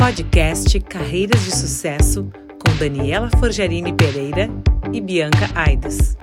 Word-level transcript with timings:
Podcast 0.00 0.80
Carreiras 0.80 1.44
de 1.44 1.54
Sucesso 1.54 2.32
com 2.58 2.74
Daniela 2.78 3.28
Forjarini 3.38 3.94
Pereira 3.94 4.48
e 4.94 4.98
Bianca 4.98 5.50
Aides. 5.54 6.16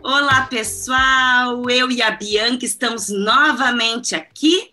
Olá, 0.00 0.46
pessoal! 0.46 1.68
Eu 1.68 1.90
e 1.90 2.00
a 2.00 2.12
Bianca 2.12 2.64
estamos 2.64 3.08
novamente 3.08 4.14
aqui 4.14 4.70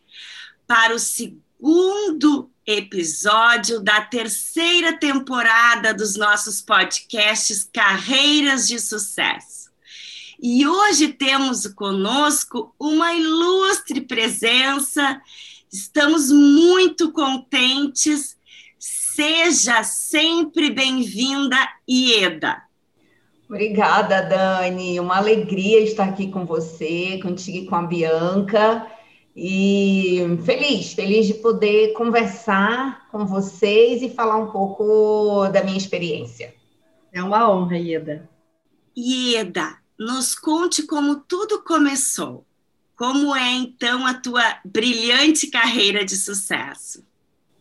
para 0.68 0.94
o 0.94 1.00
segundo 1.00 2.48
episódio 2.64 3.80
da 3.80 4.02
terceira 4.02 4.96
temporada 4.96 5.96
dos 5.96 6.16
nossos 6.16 6.62
podcasts 6.62 7.68
Carreiras 7.74 8.68
de 8.68 8.80
Sucesso. 8.80 9.72
E 10.40 10.68
hoje 10.68 11.08
temos 11.08 11.66
conosco 11.66 12.76
uma 12.80 13.16
ilustre 13.16 14.02
presença 14.02 15.20
Estamos 15.72 16.32
muito 16.32 17.12
contentes. 17.12 18.38
Seja 18.80 19.84
sempre 19.84 20.70
bem-vinda, 20.70 21.58
Ieda. 21.90 22.64
Obrigada, 23.50 24.22
Dani. 24.22 25.00
Uma 25.00 25.18
alegria 25.18 25.82
estar 25.82 26.06
aqui 26.06 26.32
com 26.32 26.46
você, 26.46 27.20
contigo 27.22 27.58
e 27.58 27.66
com 27.66 27.76
a 27.76 27.84
Bianca. 27.84 28.88
E 29.36 30.22
feliz, 30.46 30.94
feliz 30.94 31.28
de 31.28 31.36
poder 31.36 31.94
conversar 31.94 33.08
com 33.12 33.26
vocês 33.26 34.02
e 34.02 34.10
falar 34.10 34.38
um 34.38 34.52
pouco 34.52 35.48
da 35.50 35.64
minha 35.64 35.78
experiência. 35.78 36.56
É 37.12 37.22
uma 37.22 37.50
honra, 37.50 37.78
Ieda. 37.78 38.30
Ieda, 38.98 39.78
nos 40.00 40.34
conte 40.34 40.84
como 40.84 41.18
tudo 41.18 41.64
começou. 41.64 42.46
Como 42.98 43.36
é 43.36 43.54
então 43.54 44.08
a 44.08 44.16
tua 44.16 44.42
brilhante 44.66 45.46
carreira 45.52 46.04
de 46.04 46.18
sucesso? 46.18 47.06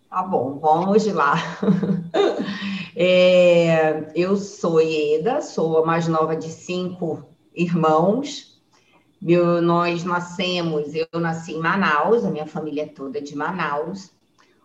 Tá 0.08 0.22
bom, 0.22 0.58
vamos 0.58 1.06
lá. 1.06 1.34
É, 2.98 4.10
eu 4.14 4.38
sou 4.38 4.80
Ieda, 4.80 5.42
sou 5.42 5.76
a 5.76 5.84
mais 5.84 6.08
nova 6.08 6.34
de 6.34 6.48
cinco 6.48 7.28
irmãos. 7.54 8.58
Meu, 9.20 9.60
nós 9.60 10.02
nascemos, 10.02 10.94
eu 10.94 11.20
nasci 11.20 11.52
em 11.52 11.58
Manaus, 11.58 12.24
a 12.24 12.30
minha 12.30 12.46
família 12.46 12.84
é 12.84 12.86
toda 12.86 13.20
de 13.20 13.36
Manaus. 13.36 14.12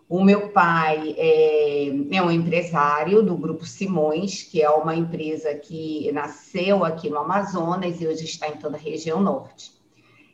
O 0.07 0.23
meu 0.23 0.47
pai 0.47 1.13
é, 1.17 1.89
é, 2.09 2.21
um 2.21 2.31
empresário 2.31 3.21
do 3.21 3.35
Grupo 3.35 3.65
Simões, 3.65 4.43
que 4.43 4.61
é 4.61 4.69
uma 4.69 4.95
empresa 4.95 5.53
que 5.53 6.09
nasceu 6.13 6.85
aqui 6.85 7.09
no 7.09 7.17
Amazonas 7.17 7.99
e 7.99 8.07
hoje 8.07 8.23
está 8.23 8.47
em 8.47 8.55
toda 8.55 8.77
a 8.77 8.79
região 8.79 9.21
norte. 9.21 9.80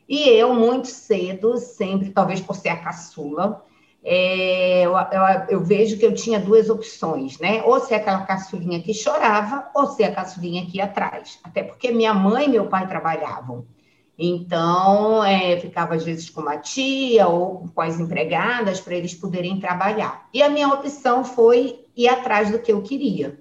E 0.08 0.28
eu, 0.28 0.54
muito 0.54 0.88
cedo, 0.88 1.58
sempre, 1.58 2.10
talvez 2.10 2.40
por 2.40 2.56
ser 2.56 2.70
a 2.70 2.76
caçula, 2.76 3.64
é, 4.02 4.86
eu, 4.86 4.92
eu, 4.92 5.46
eu, 5.50 5.60
vejo 5.62 5.98
que 5.98 6.06
eu 6.06 6.14
tinha 6.14 6.38
duas 6.40 6.70
opções, 6.70 7.38
né? 7.38 7.62
Ou 7.64 7.78
ser 7.80 7.96
aquela 7.96 8.24
caçulinha 8.24 8.80
que 8.80 8.94
chorava, 8.94 9.68
ou 9.74 9.86
ser 9.88 10.04
a 10.04 10.14
caçulinha 10.14 10.64
que 10.64 10.78
ia 10.78 10.84
atrás. 10.84 11.38
Até 11.44 11.62
porque 11.62 11.90
minha 11.90 12.14
mãe 12.14 12.46
e 12.46 12.48
meu 12.48 12.66
pai 12.68 12.86
trabalhavam. 12.86 13.66
Então, 14.18 15.22
é, 15.22 15.60
ficava 15.60 15.94
às 15.94 16.04
vezes 16.04 16.28
com 16.30 16.40
uma 16.40 16.56
tia 16.56 17.28
ou 17.28 17.68
com 17.72 17.80
as 17.80 18.00
empregadas 18.00 18.80
para 18.80 18.94
eles 18.94 19.14
poderem 19.14 19.60
trabalhar. 19.60 20.28
E 20.32 20.42
a 20.42 20.48
minha 20.48 20.68
opção 20.68 21.24
foi 21.24 21.84
ir 21.96 22.08
atrás 22.08 22.50
do 22.50 22.58
que 22.58 22.72
eu 22.72 22.82
queria. 22.82 23.38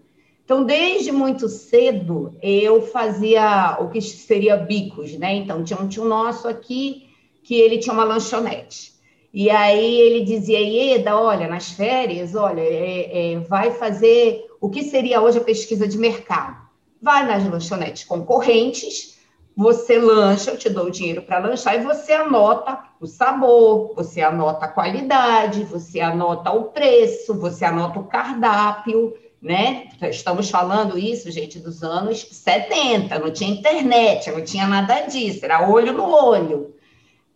Então, 0.48 0.64
desde 0.64 1.12
muito 1.12 1.50
cedo, 1.50 2.34
eu 2.42 2.82
fazia 2.82 3.76
o 3.82 3.90
que 3.90 4.02
seria 4.02 4.56
bicos, 4.56 5.12
né? 5.18 5.36
Então, 5.36 5.62
tinha 5.62 5.78
um 5.78 5.90
tio 5.90 6.06
nosso 6.06 6.48
aqui 6.48 7.10
que 7.44 7.56
ele 7.56 7.80
tinha 7.80 7.92
uma 7.92 8.06
lanchonete. 8.06 8.94
E 9.34 9.50
aí 9.50 10.00
ele 10.00 10.24
dizia, 10.24 10.62
Ieda, 10.62 11.20
olha, 11.20 11.50
nas 11.50 11.72
férias, 11.72 12.34
olha, 12.34 12.62
é, 12.62 13.34
é, 13.34 13.40
vai 13.40 13.72
fazer 13.72 14.46
o 14.62 14.70
que 14.70 14.84
seria 14.84 15.22
hoje 15.22 15.38
a 15.38 15.44
pesquisa 15.44 15.86
de 15.86 15.98
mercado. 15.98 16.56
Vai 17.02 17.28
nas 17.28 17.46
lanchonetes 17.46 18.06
concorrentes, 18.06 19.20
você 19.54 20.00
lancha, 20.00 20.52
eu 20.52 20.58
te 20.58 20.70
dou 20.70 20.86
o 20.86 20.92
dinheiro 20.92 21.24
para 21.24 21.40
lanchar 21.40 21.76
e 21.76 21.84
você 21.84 22.14
anota 22.14 22.86
o 23.02 23.06
sabor, 23.06 23.94
você 23.96 24.22
anota 24.22 24.64
a 24.64 24.70
qualidade, 24.70 25.66
você 25.66 26.00
anota 26.00 26.52
o 26.52 26.66
preço, 26.66 27.38
você 27.38 27.66
anota 27.66 28.00
o 28.00 28.06
cardápio 28.06 29.14
né? 29.42 29.90
Estamos 30.02 30.50
falando 30.50 30.98
isso, 30.98 31.30
gente, 31.32 31.60
dos 31.60 31.84
anos 31.84 32.28
70, 32.32 33.20
não 33.20 33.32
tinha 33.32 33.52
internet, 33.52 34.32
não 34.32 34.44
tinha 34.44 34.68
nada 34.68 35.02
disso, 35.02 35.46
era 35.46 35.70
olho 35.70 35.94
no 35.94 36.04
olho. 36.04 36.76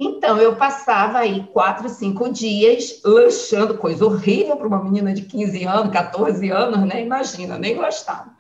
Então, 0.04 0.40
eu 0.40 0.56
passava 0.56 1.20
aí 1.20 1.44
quatro, 1.54 1.88
cinco 1.88 2.28
dias 2.32 3.02
lanchando, 3.06 3.78
coisa 3.78 4.04
horrível 4.04 4.58
para 4.58 4.68
uma 4.68 4.84
menina 4.84 5.14
de 5.14 5.22
15 5.22 5.64
anos, 5.64 5.94
14 5.94 6.50
anos, 6.50 6.80
né? 6.88 7.04
Imagina, 7.04 7.60
nem 7.60 7.76
gostava. 7.76 8.32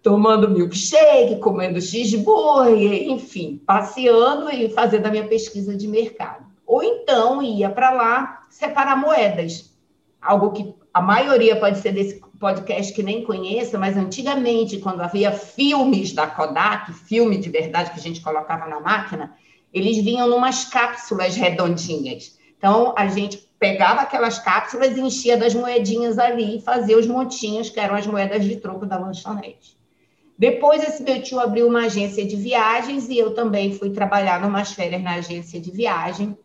Tomando 0.00 0.48
milkshake, 0.48 1.40
comendo 1.40 1.80
cheeseburger, 1.80 3.10
enfim, 3.10 3.60
passeando 3.66 4.48
e 4.48 4.68
fazendo 4.68 5.06
a 5.06 5.10
minha 5.10 5.26
pesquisa 5.26 5.76
de 5.76 5.88
mercado. 5.88 6.46
Ou 6.64 6.84
então 6.84 7.42
ia 7.42 7.68
para 7.68 7.90
lá 7.90 8.42
separar 8.48 8.96
moedas, 8.96 9.74
algo 10.22 10.52
que 10.52 10.72
a 10.94 11.02
maioria 11.02 11.56
pode 11.56 11.78
ser 11.78 11.90
desse 11.90 12.20
podcast 12.36 12.92
que 12.92 13.02
nem 13.02 13.24
conheça, 13.24 13.78
mas 13.78 13.96
antigamente, 13.96 14.78
quando 14.78 15.00
havia 15.00 15.32
filmes 15.32 16.12
da 16.12 16.26
Kodak, 16.26 16.92
filme 16.92 17.38
de 17.38 17.48
verdade 17.48 17.90
que 17.90 17.98
a 17.98 18.02
gente 18.02 18.20
colocava 18.20 18.66
na 18.66 18.80
máquina, 18.80 19.34
eles 19.72 19.98
vinham 19.98 20.28
numas 20.28 20.64
cápsulas 20.64 21.36
redondinhas. 21.36 22.38
Então, 22.56 22.94
a 22.96 23.06
gente 23.08 23.46
pegava 23.58 24.02
aquelas 24.02 24.38
cápsulas 24.38 24.96
e 24.96 25.00
enchia 25.00 25.36
das 25.36 25.54
moedinhas 25.54 26.18
ali 26.18 26.58
e 26.58 26.60
fazia 26.60 26.98
os 26.98 27.06
montinhos, 27.06 27.70
que 27.70 27.80
eram 27.80 27.94
as 27.94 28.06
moedas 28.06 28.44
de 28.44 28.56
troco 28.56 28.86
da 28.86 28.98
lanchonete. 28.98 29.76
Depois, 30.38 30.82
esse 30.82 31.02
meu 31.02 31.22
tio 31.22 31.40
abriu 31.40 31.66
uma 31.66 31.86
agência 31.86 32.26
de 32.26 32.36
viagens 32.36 33.08
e 33.08 33.18
eu 33.18 33.34
também 33.34 33.72
fui 33.72 33.90
trabalhar 33.90 34.40
numas 34.40 34.72
férias 34.72 35.02
na 35.02 35.14
agência 35.14 35.58
de 35.58 35.70
viagem, 35.70 36.36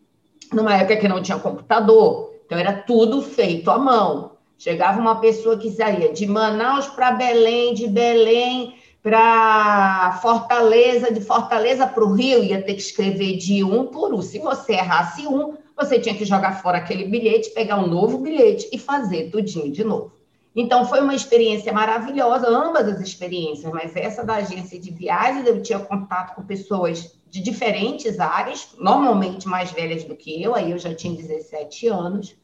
numa 0.54 0.76
época 0.76 0.98
que 0.98 1.08
não 1.08 1.22
tinha 1.22 1.40
computador, 1.40 2.34
então 2.46 2.58
era 2.58 2.74
tudo 2.74 3.22
feito 3.22 3.72
à 3.72 3.78
mão. 3.78 4.31
Chegava 4.62 5.00
uma 5.00 5.20
pessoa 5.20 5.58
que 5.58 5.72
saía 5.72 6.14
de 6.14 6.28
Manaus 6.28 6.86
para 6.86 7.14
Belém, 7.14 7.74
de 7.74 7.88
Belém 7.88 8.76
para 9.02 10.20
Fortaleza, 10.22 11.12
de 11.12 11.20
Fortaleza 11.20 11.88
para 11.88 12.04
o 12.04 12.14
Rio, 12.14 12.44
ia 12.44 12.62
ter 12.62 12.76
que 12.76 12.82
escrever 12.82 13.38
de 13.38 13.64
um 13.64 13.88
por 13.88 14.14
um. 14.14 14.22
Se 14.22 14.38
você 14.38 14.74
errasse 14.74 15.26
um, 15.26 15.56
você 15.76 16.00
tinha 16.00 16.14
que 16.14 16.26
jogar 16.26 16.62
fora 16.62 16.78
aquele 16.78 17.06
bilhete, 17.06 17.50
pegar 17.50 17.78
um 17.78 17.88
novo 17.88 18.20
bilhete 18.20 18.70
e 18.72 18.78
fazer 18.78 19.32
tudinho 19.32 19.72
de 19.72 19.84
novo. 19.84 20.12
Então, 20.56 20.86
foi 20.86 21.02
uma 21.02 21.16
experiência 21.16 21.74
maravilhosa, 21.74 22.48
ambas 22.48 22.88
as 22.88 23.02
experiências, 23.02 23.74
mas 23.74 23.96
essa 23.96 24.24
da 24.24 24.36
agência 24.36 24.80
de 24.80 24.92
viagens, 24.92 25.48
eu 25.48 25.60
tinha 25.64 25.80
contato 25.80 26.36
com 26.36 26.44
pessoas 26.44 27.18
de 27.32 27.42
diferentes 27.42 28.20
áreas, 28.20 28.76
normalmente 28.78 29.48
mais 29.48 29.72
velhas 29.72 30.04
do 30.04 30.16
que 30.16 30.40
eu, 30.40 30.54
aí 30.54 30.70
eu 30.70 30.78
já 30.78 30.94
tinha 30.94 31.16
17 31.16 31.88
anos, 31.88 32.36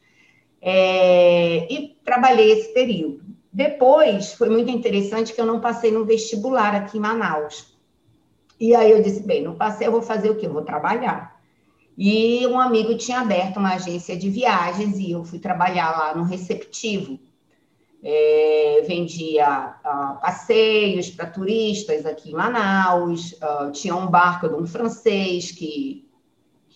é, 0.60 1.72
e 1.72 1.96
trabalhei 2.04 2.52
esse 2.52 2.72
período. 2.72 3.22
Depois, 3.52 4.34
foi 4.34 4.48
muito 4.48 4.70
interessante 4.70 5.32
que 5.32 5.40
eu 5.40 5.46
não 5.46 5.60
passei 5.60 5.90
no 5.90 6.04
vestibular 6.04 6.74
aqui 6.74 6.98
em 6.98 7.00
Manaus. 7.00 7.76
E 8.60 8.74
aí 8.74 8.90
eu 8.90 9.02
disse, 9.02 9.22
bem, 9.22 9.42
não 9.42 9.54
passei, 9.54 9.86
eu 9.86 9.92
vou 9.92 10.02
fazer 10.02 10.30
o 10.30 10.36
quê? 10.36 10.46
Eu 10.46 10.52
vou 10.52 10.62
trabalhar. 10.62 11.38
E 11.96 12.46
um 12.46 12.58
amigo 12.58 12.96
tinha 12.96 13.20
aberto 13.20 13.56
uma 13.56 13.74
agência 13.74 14.16
de 14.16 14.30
viagens 14.30 14.98
e 14.98 15.10
eu 15.10 15.24
fui 15.24 15.38
trabalhar 15.38 15.90
lá 15.90 16.14
no 16.14 16.24
receptivo. 16.24 17.18
É, 18.00 18.84
vendia 18.86 19.74
uh, 19.84 20.20
passeios 20.20 21.10
para 21.10 21.26
turistas 21.26 22.06
aqui 22.06 22.30
em 22.30 22.34
Manaus, 22.34 23.32
uh, 23.32 23.72
tinha 23.72 23.96
um 23.96 24.06
barco 24.06 24.48
de 24.48 24.54
um 24.54 24.64
francês 24.64 25.50
que 25.50 26.07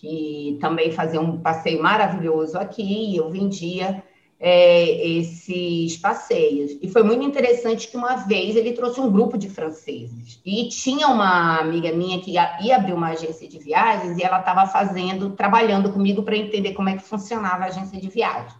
que 0.03 0.57
também 0.59 0.91
fazia 0.91 1.21
um 1.21 1.39
passeio 1.39 1.81
maravilhoso 1.81 2.57
aqui, 2.57 2.83
e 2.83 3.15
eu 3.15 3.29
vendia 3.29 4.03
é, 4.37 5.07
esses 5.07 5.95
passeios. 5.95 6.77
E 6.81 6.89
foi 6.89 7.03
muito 7.03 7.23
interessante 7.23 7.87
que 7.87 7.95
uma 7.95 8.17
vez 8.17 8.57
ele 8.57 8.73
trouxe 8.73 8.99
um 8.99 9.09
grupo 9.09 9.37
de 9.37 9.49
franceses. 9.49 10.41
E 10.45 10.67
tinha 10.67 11.07
uma 11.07 11.57
amiga 11.57 11.93
minha 11.93 12.19
que 12.19 12.31
ia, 12.31 12.59
ia 12.61 12.75
abrir 12.75 12.91
uma 12.91 13.11
agência 13.11 13.47
de 13.47 13.57
viagens 13.57 14.17
e 14.17 14.23
ela 14.23 14.39
estava 14.39 14.67
fazendo, 14.67 15.29
trabalhando 15.29 15.93
comigo 15.93 16.21
para 16.21 16.35
entender 16.35 16.73
como 16.73 16.89
é 16.89 16.97
que 16.97 17.03
funcionava 17.03 17.63
a 17.63 17.67
agência 17.67 17.97
de 17.97 18.09
viagens. 18.09 18.53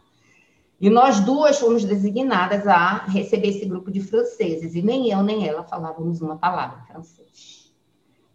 E 0.80 0.89
nós 0.89 1.19
duas 1.19 1.60
fomos 1.60 1.84
designadas 1.84 2.66
a 2.68 3.04
receber 3.07 3.50
esse 3.50 3.66
grupo 3.66 3.92
de 3.92 4.00
franceses, 4.00 4.75
e 4.75 4.81
nem 4.81 5.12
eu 5.12 5.22
nem 5.22 5.46
ela 5.46 5.63
falávamos 5.63 6.22
uma 6.22 6.38
palavra 6.38 6.84
francês. 6.88 7.52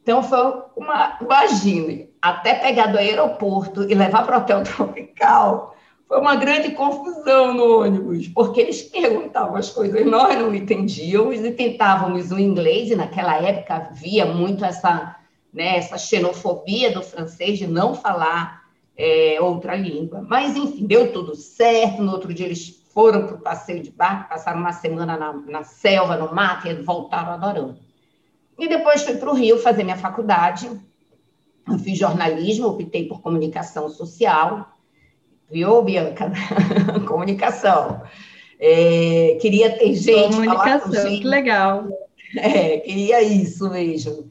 Então, 0.08 0.22
foi 0.22 0.62
uma. 0.74 1.18
Imagine, 1.20 2.08
até 2.22 2.54
pegar 2.54 2.86
do 2.86 2.96
aeroporto 2.96 3.82
e 3.82 3.94
levar 3.94 4.24
para 4.24 4.38
o 4.38 4.40
hotel 4.40 4.64
tropical, 4.64 5.76
foi 6.08 6.18
uma 6.18 6.34
grande 6.34 6.70
confusão 6.70 7.52
no 7.52 7.82
ônibus, 7.82 8.26
porque 8.28 8.62
eles 8.62 8.80
perguntavam 8.80 9.56
as 9.56 9.68
coisas, 9.68 10.06
nós 10.06 10.34
não 10.38 10.54
entendíamos 10.54 11.40
e 11.40 11.50
tentávamos 11.50 12.30
o 12.30 12.38
inglês, 12.38 12.90
e 12.90 12.96
naquela 12.96 13.36
época 13.36 13.74
havia 13.74 14.24
muito 14.24 14.64
essa, 14.64 15.14
né, 15.52 15.76
essa 15.76 15.98
xenofobia 15.98 16.90
do 16.90 17.02
francês 17.02 17.58
de 17.58 17.66
não 17.66 17.94
falar 17.94 18.62
é, 18.96 19.36
outra 19.42 19.76
língua. 19.76 20.24
Mas, 20.26 20.56
enfim, 20.56 20.86
deu 20.86 21.12
tudo 21.12 21.34
certo. 21.34 22.00
No 22.00 22.12
outro 22.12 22.32
dia, 22.32 22.46
eles 22.46 22.82
foram 22.94 23.26
para 23.26 23.36
o 23.36 23.40
passeio 23.40 23.82
de 23.82 23.90
barco, 23.90 24.30
passaram 24.30 24.58
uma 24.58 24.72
semana 24.72 25.18
na, 25.18 25.34
na 25.34 25.64
selva, 25.64 26.16
no 26.16 26.34
mato, 26.34 26.66
e 26.66 26.72
voltaram 26.76 27.32
adorando. 27.32 27.87
E 28.58 28.68
depois 28.68 29.02
fui 29.02 29.14
para 29.14 29.30
o 29.30 29.34
Rio 29.34 29.58
fazer 29.58 29.84
minha 29.84 29.96
faculdade. 29.96 30.68
Eu 31.66 31.78
fiz 31.78 31.98
jornalismo, 31.98 32.68
optei 32.68 33.06
por 33.06 33.20
comunicação 33.20 33.88
social. 33.88 34.72
Viu, 35.50 35.82
Bianca? 35.82 36.32
comunicação. 37.06 38.02
É, 38.58 39.38
queria 39.40 39.78
ter 39.78 39.94
gente. 39.94 40.34
Comunicação, 40.34 40.92
gente. 40.92 41.22
que 41.22 41.28
legal. 41.28 41.86
É, 42.36 42.78
queria 42.78 43.22
isso 43.22 43.70
mesmo. 43.70 44.30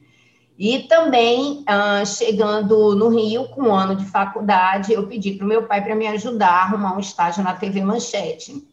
E 0.58 0.80
também, 0.80 1.62
ah, 1.66 2.04
chegando 2.04 2.94
no 2.96 3.08
Rio, 3.08 3.48
com 3.48 3.62
um 3.62 3.74
ano 3.74 3.94
de 3.94 4.04
faculdade, 4.04 4.92
eu 4.92 5.06
pedi 5.06 5.34
para 5.34 5.44
o 5.44 5.48
meu 5.48 5.66
pai 5.68 5.82
para 5.82 5.94
me 5.94 6.06
ajudar 6.08 6.50
a 6.50 6.62
arrumar 6.64 6.96
um 6.96 7.00
estágio 7.00 7.44
na 7.44 7.54
TV 7.54 7.80
Manchete. 7.80 8.66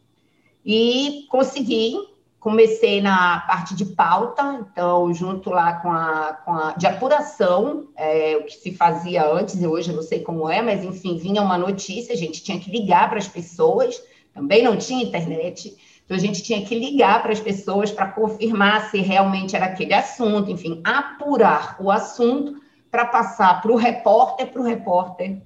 E 0.64 1.26
consegui, 1.30 1.96
comecei 2.46 3.00
na 3.00 3.40
parte 3.40 3.74
de 3.74 3.84
pauta, 3.84 4.60
então, 4.60 5.12
junto 5.12 5.50
lá 5.50 5.80
com 5.80 5.90
a, 5.90 6.32
com 6.44 6.52
a 6.52 6.74
de 6.74 6.86
apuração, 6.86 7.88
é, 7.96 8.36
o 8.36 8.44
que 8.44 8.54
se 8.54 8.70
fazia 8.70 9.28
antes, 9.28 9.60
e 9.60 9.66
hoje 9.66 9.90
eu 9.90 9.96
não 9.96 10.02
sei 10.04 10.20
como 10.20 10.48
é, 10.48 10.62
mas 10.62 10.84
enfim, 10.84 11.18
vinha 11.18 11.42
uma 11.42 11.58
notícia, 11.58 12.14
a 12.14 12.16
gente 12.16 12.44
tinha 12.44 12.60
que 12.60 12.70
ligar 12.70 13.08
para 13.08 13.18
as 13.18 13.26
pessoas, 13.26 14.00
também 14.32 14.62
não 14.62 14.76
tinha 14.76 15.02
internet, 15.02 15.76
então, 16.04 16.16
a 16.16 16.20
gente 16.20 16.40
tinha 16.40 16.64
que 16.64 16.78
ligar 16.78 17.20
para 17.20 17.32
as 17.32 17.40
pessoas 17.40 17.90
para 17.90 18.06
confirmar 18.06 18.92
se 18.92 19.00
realmente 19.00 19.56
era 19.56 19.66
aquele 19.66 19.92
assunto, 19.92 20.48
enfim, 20.48 20.80
apurar 20.84 21.76
o 21.80 21.90
assunto 21.90 22.60
para 22.92 23.06
passar 23.06 23.60
para 23.60 23.72
o 23.72 23.76
repórter, 23.76 24.46
para 24.46 24.62
o 24.62 24.64
repórter 24.64 25.42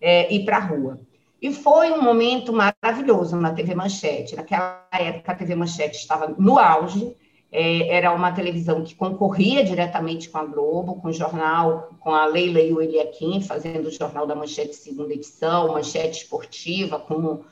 é, 0.00 0.32
ir 0.32 0.44
para 0.44 0.58
a 0.58 0.60
rua. 0.60 1.00
E 1.40 1.52
foi 1.52 1.92
um 1.92 2.02
momento 2.02 2.52
maravilhoso 2.52 3.36
na 3.36 3.52
TV 3.52 3.74
Manchete. 3.74 4.34
Naquela 4.34 4.86
época, 4.92 5.32
a 5.32 5.34
TV 5.34 5.54
Manchete 5.54 5.98
estava 5.98 6.34
no 6.38 6.58
auge, 6.58 7.14
é, 7.52 7.88
era 7.88 8.12
uma 8.12 8.32
televisão 8.32 8.82
que 8.82 8.94
concorria 8.94 9.62
diretamente 9.64 10.28
com 10.28 10.38
a 10.38 10.44
Globo, 10.44 10.96
com 10.96 11.08
o 11.08 11.12
jornal, 11.12 11.90
com 12.00 12.14
a 12.14 12.26
Leila 12.26 12.60
e 12.60 12.72
o 12.72 12.80
Eliakim, 12.80 13.40
fazendo 13.40 13.86
o 13.86 13.90
Jornal 13.90 14.26
da 14.26 14.34
Manchete 14.34 14.74
segunda 14.74 15.12
edição, 15.12 15.72
Manchete 15.72 16.22
Esportiva, 16.22 16.98
com 16.98 17.44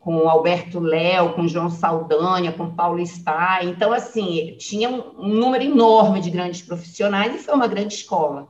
com 0.00 0.28
Alberto 0.28 0.80
Léo, 0.80 1.34
com 1.34 1.48
João 1.48 1.68
Saldanha, 1.68 2.52
com 2.52 2.74
Paulo 2.74 3.04
Stein. 3.04 3.70
Então, 3.70 3.92
assim, 3.92 4.56
tinha 4.58 4.88
um 4.88 5.28
número 5.28 5.64
enorme 5.64 6.20
de 6.20 6.30
grandes 6.30 6.62
profissionais 6.62 7.34
e 7.34 7.38
foi 7.38 7.54
uma 7.54 7.66
grande 7.66 7.94
escola. 7.94 8.48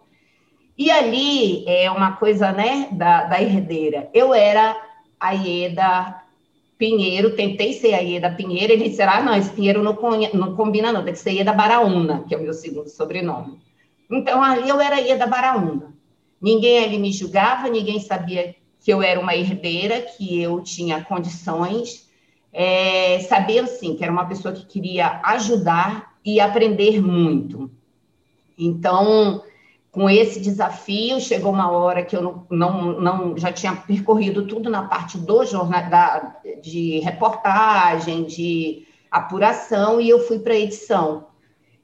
E 0.78 0.92
ali 0.92 1.64
é 1.66 1.90
uma 1.90 2.12
coisa, 2.12 2.52
né, 2.52 2.88
da, 2.92 3.25
da 3.25 3.42
herdeira. 3.42 4.08
Eu 4.14 4.32
era 4.32 4.80
a 5.19 5.32
Ieda 5.32 6.22
Pinheiro, 6.78 7.34
tentei 7.34 7.72
ser 7.72 7.94
a 7.94 7.98
Ieda 7.98 8.30
Pinheiro, 8.30 8.72
ele 8.72 8.88
disse, 8.88 9.02
ah, 9.02 9.20
não, 9.20 9.34
esse 9.34 9.50
Pinheiro 9.50 9.82
não, 9.82 9.98
não 10.34 10.54
combina 10.54 10.92
não, 10.92 11.02
tem 11.02 11.12
que 11.12 11.19
ser 11.19 11.32
Ieda 11.32 11.52
Baraúna, 11.52 12.25
que 12.28 12.34
é 12.34 12.38
o 12.38 12.42
meu 12.42 12.54
segundo 12.54 12.88
sobrenome. 12.88 13.58
Então, 14.08 14.40
ali 14.40 14.69
eu 14.69 14.80
era 14.80 15.00
Ieda 15.00 15.26
Baraúna. 15.26 15.92
Ninguém 16.40 16.84
ali 16.84 16.96
me 16.96 17.10
julgava, 17.10 17.69
ninguém 17.69 17.98
sabia 17.98 18.54
que 18.80 18.92
eu 18.92 19.02
era 19.02 19.19
uma 19.19 19.34
herdeira, 19.34 20.00
que 20.00 20.40
eu 20.40 20.60
tinha 20.62 21.02
condições, 21.02 22.08
é, 22.52 23.19
saber 23.20 23.58
assim, 23.58 23.96
que 23.96 24.04
era 24.04 24.12
uma 24.12 24.26
pessoa 24.26 24.54
que 24.54 24.64
queria 24.64 25.20
ajudar 25.25 26.14
e 26.25 26.38
aprender 26.38 27.02
muito. 27.02 27.69
Então, 28.56 29.42
com 29.90 30.08
esse 30.08 30.40
desafio, 30.40 31.20
chegou 31.20 31.52
uma 31.52 31.70
hora 31.70 32.05
que 32.05 32.14
eu 32.14 32.23
não, 32.23 32.46
não, 32.50 33.00
não 33.00 33.37
já 33.38 33.50
tinha 33.50 33.75
percorrido 33.75 34.46
tudo 34.46 34.69
na 34.69 34.82
parte 34.82 35.17
do 35.19 35.44
jornal, 35.44 35.88
da, 35.88 36.37
de 36.62 36.99
reportagem, 36.99 38.25
de 38.25 38.87
apuração, 39.11 40.00
e 40.00 40.08
eu 40.08 40.20
fui 40.20 40.38
para 40.38 40.52
a 40.52 40.58
edição. 40.58 41.26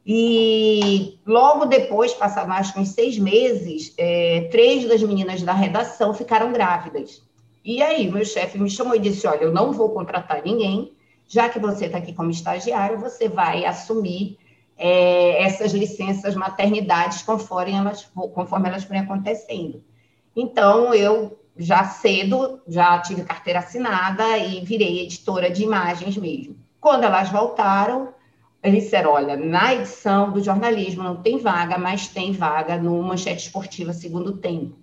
E 0.06 1.19
logo 1.27 1.65
depois, 1.65 2.12
passaram 2.12 2.53
acho 2.53 2.75
que 2.75 2.81
uns 2.81 2.91
seis 2.91 3.19
meses, 3.19 3.95
é, 3.97 4.49
três 4.51 4.87
das 4.87 5.03
meninas 5.03 5.43
da 5.43 5.55
redação 5.55 6.12
ficaram 6.12 6.53
grávidas. 6.53 7.23
E 7.65 7.83
aí, 7.83 8.11
meu 8.11 8.25
chefe 8.25 8.59
me 8.59 8.69
chamou 8.69 8.95
e 8.95 8.99
disse: 8.99 9.27
Olha, 9.27 9.45
eu 9.45 9.53
não 9.53 9.73
vou 9.73 9.89
contratar 9.91 10.43
ninguém, 10.45 10.93
já 11.27 11.49
que 11.49 11.59
você 11.59 11.87
está 11.87 11.97
aqui 11.97 12.12
como 12.12 12.31
estagiário, 12.31 13.01
você 13.01 13.31
vai 13.31 13.65
assumir 13.65 14.37
é, 14.76 15.43
essas 15.43 15.73
licenças 15.73 16.35
maternidades 16.35 17.23
conforme 17.23 17.73
elas, 17.73 18.11
conforme 18.35 18.69
elas 18.69 18.85
forem 18.85 19.03
acontecendo. 19.03 19.82
Então, 20.37 20.93
eu 20.93 21.38
já 21.56 21.85
cedo, 21.85 22.61
já 22.67 22.99
tive 22.99 23.23
carteira 23.23 23.61
assinada 23.61 24.37
e 24.38 24.65
virei 24.65 25.05
editora 25.05 25.50
de 25.50 25.62
imagens 25.62 26.17
mesmo. 26.17 26.56
Quando 26.81 27.05
elas 27.05 27.31
voltaram, 27.31 28.12
eles 28.62 28.85
disseram, 28.85 29.12
olha, 29.12 29.37
na 29.37 29.75
edição 29.75 30.32
do 30.32 30.43
jornalismo 30.43 31.03
não 31.03 31.17
tem 31.17 31.38
vaga, 31.38 31.79
mas 31.79 32.09
tem 32.09 32.32
vaga 32.32 32.77
no 32.77 33.03
Manchete 33.03 33.47
Esportiva 33.47 33.93
Segundo 33.93 34.38
Tempo. 34.38 34.77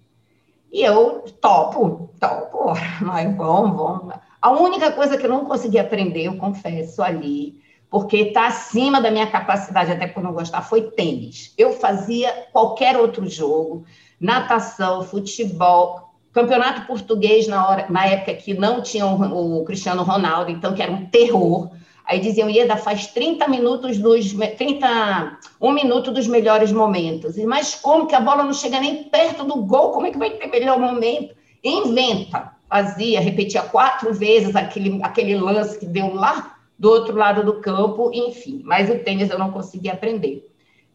E 0.72 0.82
eu 0.82 1.26
topo, 1.42 2.10
topo, 2.20 2.74
mas 3.02 3.26
vamos, 3.36 3.76
vamos. 3.76 4.16
A 4.42 4.52
única 4.52 4.92
coisa 4.92 5.18
que 5.18 5.26
eu 5.26 5.30
não 5.30 5.46
consegui 5.46 5.78
aprender, 5.78 6.24
eu 6.24 6.38
confesso, 6.38 7.04
ali, 7.04 7.62
porque 7.92 8.18
está 8.18 8.48
acima 8.48 9.02
da 9.02 9.12
minha 9.12 9.28
capacidade, 9.28 9.92
até 9.92 10.08
por 10.08 10.24
não 10.24 10.32
gostar, 10.32 10.62
foi 10.62 10.84
tênis. 10.84 11.54
Eu 11.58 11.74
fazia 11.74 12.48
qualquer 12.54 12.96
outro 12.96 13.30
jogo, 13.30 13.84
natação, 14.18 15.04
futebol, 15.04 16.10
campeonato 16.32 16.88
português 16.88 17.50
na, 17.50 17.68
hora, 17.68 17.86
na 17.90 18.06
época 18.06 18.34
que 18.36 18.54
não 18.54 18.82
tinha 18.82 19.06
o, 19.06 19.60
o 19.60 19.66
Cristiano 19.66 20.04
Ronaldo, 20.04 20.50
então 20.50 20.74
que 20.74 20.82
era 20.82 20.90
um 20.90 21.06
terror. 21.08 21.70
Aí 22.06 22.22
diziam, 22.22 22.50
Ieda, 22.50 22.78
faz 22.78 23.08
30 23.08 23.46
minutos 23.50 23.98
dos 23.98 24.32
30, 24.32 25.38
um 25.60 25.74
minuto 25.74 26.12
dos 26.12 26.28
melhores 26.28 26.72
momentos. 26.72 27.36
Mas 27.44 27.76
como 27.76 28.08
que 28.08 28.16
a 28.16 28.22
bola 28.22 28.46
não 28.46 28.54
chega 28.54 28.80
nem 28.80 29.04
perto 29.04 29.44
do 29.44 29.56
gol? 29.64 29.92
Como 29.92 30.08
é 30.08 30.12
que 30.12 30.18
vai 30.18 30.30
ter 30.30 30.48
melhor 30.48 30.80
momento? 30.80 31.36
Inventa. 31.62 32.54
Fazia, 32.70 33.20
repetia 33.20 33.64
quatro 33.64 34.14
vezes 34.14 34.56
aquele, 34.56 35.04
aquele 35.04 35.36
lance 35.36 35.78
que 35.78 35.86
deu 35.86 36.14
lá 36.16 36.56
do 36.82 36.90
outro 36.90 37.16
lado 37.16 37.46
do 37.46 37.62
campo, 37.62 38.10
enfim. 38.12 38.64
Mas 38.66 38.90
o 38.90 38.98
tênis 38.98 39.30
eu 39.30 39.38
não 39.38 39.52
consegui 39.52 39.88
aprender. 39.88 40.52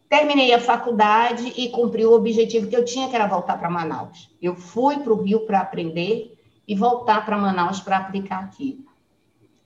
Terminei 0.09 0.53
a 0.53 0.59
faculdade 0.59 1.53
e 1.55 1.69
cumpri 1.69 2.05
o 2.05 2.11
objetivo 2.11 2.67
que 2.67 2.75
eu 2.75 2.83
tinha, 2.83 3.07
que 3.07 3.15
era 3.15 3.25
voltar 3.25 3.57
para 3.57 3.69
Manaus. 3.69 4.29
Eu 4.41 4.53
fui 4.53 4.97
para 4.97 5.13
o 5.13 5.23
Rio 5.23 5.45
para 5.45 5.61
aprender 5.61 6.37
e 6.67 6.75
voltar 6.75 7.25
para 7.25 7.37
Manaus 7.37 7.79
para 7.79 7.99
aplicar 7.99 8.43
aqui. 8.43 8.85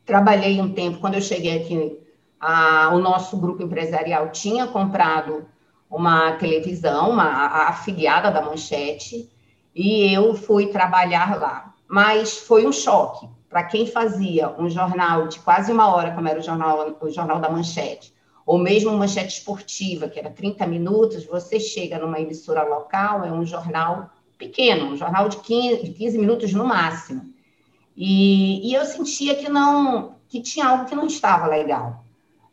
Trabalhei 0.06 0.62
um 0.62 0.72
tempo, 0.72 1.00
quando 1.00 1.16
eu 1.16 1.22
cheguei 1.22 1.60
aqui, 1.60 1.98
a, 2.40 2.92
o 2.94 3.00
nosso 3.00 3.36
grupo 3.36 3.64
empresarial 3.64 4.30
tinha 4.30 4.68
comprado 4.68 5.48
uma 5.90 6.34
televisão, 6.34 7.10
uma, 7.10 7.24
a 7.24 7.70
afiliada 7.70 8.30
da 8.30 8.44
Manchete, 8.44 9.28
e 9.74 10.14
eu 10.14 10.36
fui 10.36 10.68
trabalhar 10.68 11.40
lá. 11.40 11.71
Mas 11.92 12.38
foi 12.38 12.66
um 12.66 12.72
choque 12.72 13.28
para 13.50 13.66
quem 13.66 13.86
fazia 13.86 14.50
um 14.58 14.70
jornal 14.70 15.28
de 15.28 15.40
quase 15.42 15.74
uma 15.74 15.94
hora, 15.94 16.12
como 16.12 16.26
era 16.26 16.40
o 16.40 16.42
jornal, 16.42 16.98
o 17.02 17.10
jornal 17.10 17.42
da 17.42 17.50
Manchete, 17.50 18.14
ou 18.46 18.58
mesmo 18.58 18.98
Manchete 18.98 19.40
Esportiva, 19.40 20.08
que 20.08 20.18
era 20.18 20.30
30 20.30 20.66
minutos, 20.68 21.26
você 21.26 21.60
chega 21.60 22.00
numa 22.00 22.18
emissora 22.18 22.64
local, 22.64 23.26
é 23.26 23.32
um 23.34 23.46
jornal 23.46 24.10
pequeno, 24.38 24.86
um 24.86 24.96
jornal 24.96 25.28
de 25.28 25.36
15, 25.40 25.84
de 25.84 25.92
15 25.92 26.18
minutos 26.18 26.54
no 26.54 26.64
máximo. 26.64 27.34
E, 27.94 28.70
e 28.70 28.74
eu 28.74 28.86
sentia 28.86 29.36
que 29.36 29.50
não, 29.50 30.16
que 30.30 30.42
tinha 30.42 30.68
algo 30.68 30.86
que 30.86 30.96
não 30.96 31.08
estava 31.08 31.46
legal. 31.46 32.06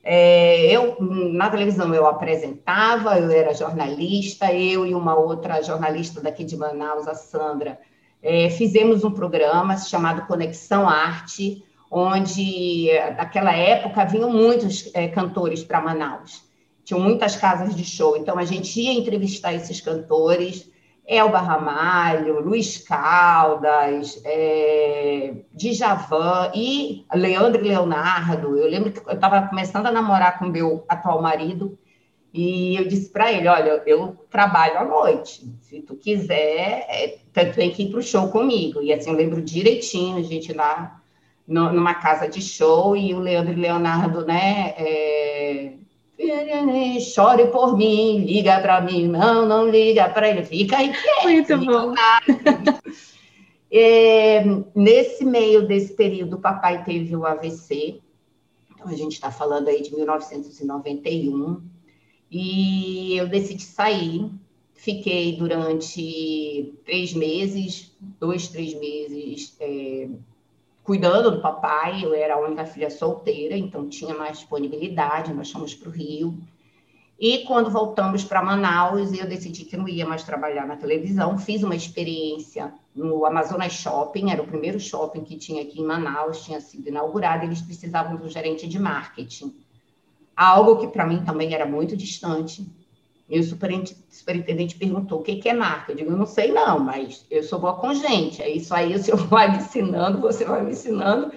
É, 0.02 0.66
eu 0.73 0.97
na 1.00 1.49
televisão 1.49 1.95
eu 1.95 2.09
apresentava, 2.09 3.16
eu 3.21 3.30
era 3.30 3.54
jornalista, 3.54 4.52
eu 4.52 4.85
e 4.85 4.97
uma 4.97 5.14
outra 5.14 5.62
jornalista 5.62 6.21
daqui 6.21 6.42
de 6.42 6.57
Manaus, 6.57 7.07
a 7.07 7.14
Sandra, 7.14 7.78
é, 8.23 8.51
fizemos 8.51 9.05
um 9.05 9.11
programa 9.11 9.77
chamado 9.77 10.27
Conexão 10.27 10.89
Arte, 10.89 11.65
onde 11.91 12.91
naquela 13.17 13.53
época 13.53 14.05
vinham 14.05 14.31
muitos 14.31 14.91
é, 14.95 15.09
cantores 15.09 15.65
para 15.65 15.81
Manaus. 15.81 16.43
Tinham 16.85 17.01
muitas 17.01 17.37
casas 17.37 17.75
de 17.75 17.85
show, 17.85 18.17
então 18.17 18.39
a 18.39 18.45
gente 18.45 18.81
ia 18.81 18.93
entrevistar 18.93 19.53
esses 19.53 19.81
cantores 19.81 20.71
Elba 21.09 21.39
Ramalho, 21.41 22.41
Luiz 22.41 22.87
Caldas, 22.87 24.21
é, 24.27 25.37
Djavan 25.55 26.53
e 26.55 27.07
Leandro 27.15 27.65
e 27.65 27.69
Leonardo. 27.69 28.59
Eu 28.59 28.69
lembro 28.69 28.93
que 28.93 29.01
eu 29.09 29.15
estava 29.15 29.49
começando 29.49 29.87
a 29.87 29.91
namorar 29.91 30.39
com 30.39 30.45
meu 30.45 30.85
atual 30.87 31.23
marido 31.23 31.79
e 32.40 32.76
eu 32.76 32.87
disse 32.87 33.11
para 33.11 33.33
ele, 33.33 33.49
olha, 33.49 33.83
eu 33.85 34.16
trabalho 34.30 34.78
à 34.78 34.85
noite, 34.85 35.45
se 35.61 35.80
tu 35.80 35.97
quiser, 35.97 36.87
é, 36.88 37.18
tu 37.35 37.57
tem 37.57 37.73
que 37.73 37.83
ir 37.83 37.90
para 37.90 37.99
o 37.99 38.02
show 38.02 38.28
comigo. 38.28 38.80
E 38.80 38.92
assim, 38.92 39.11
eu 39.11 39.16
lembro 39.16 39.42
direitinho, 39.42 40.18
a 40.18 40.23
gente 40.23 40.52
lá 40.52 41.02
no, 41.45 41.73
numa 41.73 41.95
casa 41.95 42.28
de 42.28 42.40
show 42.40 42.97
e 42.97 43.12
o 43.12 43.18
Leandro 43.18 43.54
e 43.54 43.57
Leonardo, 43.57 44.25
né, 44.25 44.73
é, 44.78 45.73
chore 47.00 47.47
por 47.47 47.76
mim, 47.76 48.25
liga 48.25 48.61
para 48.61 48.83
mim, 48.83 49.09
não, 49.09 49.45
não 49.45 49.68
liga 49.68 50.09
para 50.09 50.28
ele, 50.28 50.45
fica 50.45 50.76
aí 50.76 50.92
Muito 51.25 51.59
bom. 51.59 51.92
É, 53.71 54.45
nesse 54.76 55.25
meio 55.25 55.66
desse 55.66 55.92
período, 55.92 56.37
o 56.37 56.40
papai 56.40 56.85
teve 56.85 57.16
o 57.16 57.26
AVC, 57.26 58.00
então 58.73 58.87
a 58.87 58.95
gente 58.95 59.14
está 59.14 59.30
falando 59.30 59.66
aí 59.66 59.83
de 59.83 59.92
1991, 59.92 61.61
e 62.30 63.16
eu 63.16 63.28
decidi 63.28 63.62
sair. 63.62 64.30
Fiquei 64.75 65.37
durante 65.37 66.73
três 66.85 67.12
meses, 67.12 67.92
dois, 68.20 68.49
três 68.49 68.75
meses, 68.75 69.56
é, 69.61 70.08
cuidando 70.85 71.32
do 71.32 71.42
papai. 71.42 72.04
Eu 72.04 72.14
era 72.14 72.35
a 72.35 72.40
única 72.40 72.64
filha 72.64 72.88
solteira, 72.88 73.56
então 73.56 73.88
tinha 73.88 74.14
mais 74.14 74.38
disponibilidade. 74.38 75.35
Nós 75.35 75.50
fomos 75.50 75.75
para 75.75 75.88
o 75.88 75.92
Rio. 75.92 76.38
E 77.18 77.38
quando 77.38 77.68
voltamos 77.68 78.23
para 78.23 78.40
Manaus, 78.40 79.12
eu 79.12 79.26
decidi 79.28 79.64
que 79.64 79.76
não 79.76 79.88
ia 79.88 80.06
mais 80.06 80.23
trabalhar 80.23 80.64
na 80.64 80.76
televisão. 80.76 81.37
Fiz 81.37 81.64
uma 81.64 81.75
experiência 81.75 82.73
no 82.94 83.26
Amazonas 83.26 83.73
Shopping, 83.73 84.30
era 84.30 84.40
o 84.40 84.47
primeiro 84.47 84.78
shopping 84.78 85.25
que 85.25 85.37
tinha 85.37 85.62
aqui 85.62 85.80
em 85.80 85.85
Manaus, 85.85 86.44
tinha 86.44 86.61
sido 86.61 86.87
inaugurado. 86.87 87.44
Eles 87.44 87.61
precisavam 87.61 88.16
de 88.16 88.23
um 88.23 88.28
gerente 88.28 88.68
de 88.68 88.78
marketing 88.78 89.52
algo 90.38 90.76
que 90.76 90.87
para 90.87 91.04
mim 91.04 91.25
também 91.25 91.52
era 91.52 91.66
muito 91.66 91.97
distante. 91.97 92.64
E 93.28 93.40
o 93.40 93.45
superintendente 93.45 94.76
perguntou: 94.76 95.21
o 95.21 95.23
que 95.23 95.49
é 95.49 95.52
marca? 95.52 95.92
Eu 95.92 95.97
digo: 95.97 96.12
eu 96.12 96.16
não 96.16 96.26
sei, 96.26 96.52
não, 96.52 96.78
mas 96.78 97.26
eu 97.28 97.42
sou 97.42 97.59
boa 97.59 97.75
com 97.75 97.92
gente. 97.92 98.40
É 98.40 98.49
isso 98.49 98.73
aí, 98.73 98.95
o 98.95 99.02
senhor 99.02 99.18
vai 99.26 99.50
me 99.50 99.59
ensinando, 99.59 100.21
você 100.21 100.45
vai 100.45 100.62
me 100.62 100.71
ensinando, 100.71 101.33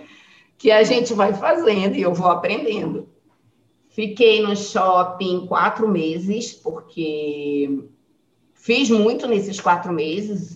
que 0.57 0.71
a 0.71 0.83
gente 0.83 1.13
vai 1.13 1.33
fazendo 1.33 1.95
e 1.95 2.01
eu 2.01 2.13
vou 2.13 2.27
aprendendo. 2.27 3.09
Fiquei 3.89 4.41
no 4.41 4.55
shopping 4.55 5.47
quatro 5.47 5.85
meses, 5.87 6.53
porque 6.53 7.89
Fiz 8.61 8.91
muito 8.91 9.27
nesses 9.27 9.59
quatro 9.59 9.91
meses, 9.91 10.55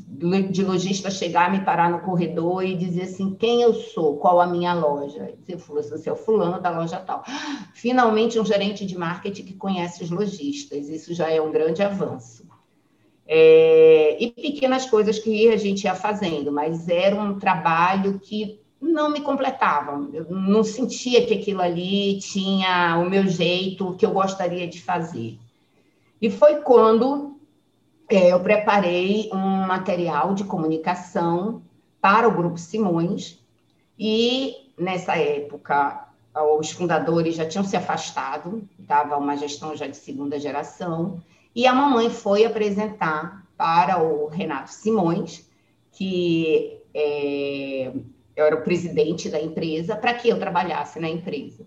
de 0.51 0.63
lojista 0.63 1.09
chegar, 1.09 1.51
me 1.51 1.65
parar 1.65 1.89
no 1.89 2.01
corredor 2.01 2.63
e 2.63 2.75
dizer 2.75 3.01
assim, 3.01 3.33
quem 3.33 3.63
eu 3.63 3.73
sou, 3.73 4.17
qual 4.17 4.39
a 4.39 4.45
minha 4.45 4.75
loja. 4.75 5.33
Você 5.43 5.57
falou 5.57 5.79
assim, 5.79 5.89
você 5.89 6.09
é 6.09 6.13
o 6.13 6.15
fulano 6.15 6.61
da 6.61 6.69
loja 6.69 6.99
tal. 6.99 7.23
Finalmente, 7.73 8.39
um 8.39 8.45
gerente 8.45 8.85
de 8.85 8.95
marketing 8.95 9.45
que 9.45 9.53
conhece 9.55 10.03
os 10.03 10.11
lojistas, 10.11 10.87
isso 10.87 11.15
já 11.15 11.31
é 11.31 11.41
um 11.41 11.51
grande 11.51 11.81
avanço. 11.81 12.47
É, 13.25 14.23
e 14.23 14.29
pequenas 14.29 14.85
coisas 14.85 15.17
que 15.17 15.49
a 15.49 15.57
gente 15.57 15.85
ia 15.85 15.95
fazendo, 15.95 16.51
mas 16.51 16.87
era 16.87 17.19
um 17.19 17.39
trabalho 17.39 18.19
que 18.19 18.59
não 18.79 19.09
me 19.09 19.21
completava. 19.21 20.07
Eu 20.13 20.27
não 20.29 20.63
sentia 20.63 21.25
que 21.25 21.33
aquilo 21.33 21.59
ali 21.59 22.19
tinha 22.19 22.99
o 23.03 23.09
meu 23.09 23.25
jeito, 23.25 23.95
que 23.95 24.05
eu 24.05 24.11
gostaria 24.11 24.67
de 24.67 24.79
fazer. 24.79 25.39
E 26.21 26.29
foi 26.29 26.57
quando 26.57 27.34
eu 28.09 28.39
preparei 28.39 29.29
um 29.33 29.65
material 29.67 30.33
de 30.33 30.43
comunicação 30.43 31.61
para 31.99 32.27
o 32.27 32.31
Grupo 32.31 32.57
Simões 32.57 33.39
e, 33.97 34.71
nessa 34.77 35.17
época, 35.17 36.07
os 36.59 36.71
fundadores 36.71 37.35
já 37.35 37.47
tinham 37.47 37.63
se 37.63 37.75
afastado, 37.75 38.67
estava 38.79 39.17
uma 39.17 39.37
gestão 39.37 39.75
já 39.75 39.87
de 39.87 39.97
segunda 39.97 40.39
geração, 40.39 41.21
e 41.55 41.65
a 41.65 41.73
mamãe 41.73 42.09
foi 42.09 42.45
apresentar 42.45 43.45
para 43.57 44.03
o 44.03 44.27
Renato 44.27 44.71
Simões, 44.71 45.49
que 45.91 46.77
é, 46.93 47.93
era 48.35 48.55
o 48.55 48.61
presidente 48.61 49.29
da 49.29 49.41
empresa, 49.41 49.95
para 49.95 50.13
que 50.13 50.27
eu 50.27 50.37
trabalhasse 50.37 50.99
na 50.99 51.09
empresa. 51.09 51.65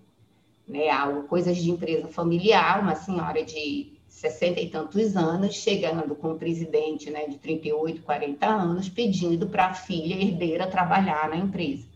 Né, 0.68 0.88
coisas 1.28 1.56
de 1.56 1.70
empresa 1.70 2.08
familiar, 2.08 2.82
uma 2.82 2.94
senhora 2.94 3.42
de 3.42 3.97
sessenta 4.18 4.60
e 4.60 4.68
tantos 4.68 5.16
anos, 5.16 5.54
chegando 5.54 6.12
com 6.16 6.32
um 6.32 6.38
presidente 6.38 7.08
né, 7.08 7.28
de 7.28 7.38
38, 7.38 8.02
40 8.02 8.46
anos, 8.46 8.88
pedindo 8.88 9.46
para 9.46 9.66
a 9.66 9.74
filha 9.74 10.16
herdeira 10.16 10.66
trabalhar 10.66 11.28
na 11.28 11.36
empresa. 11.36 11.86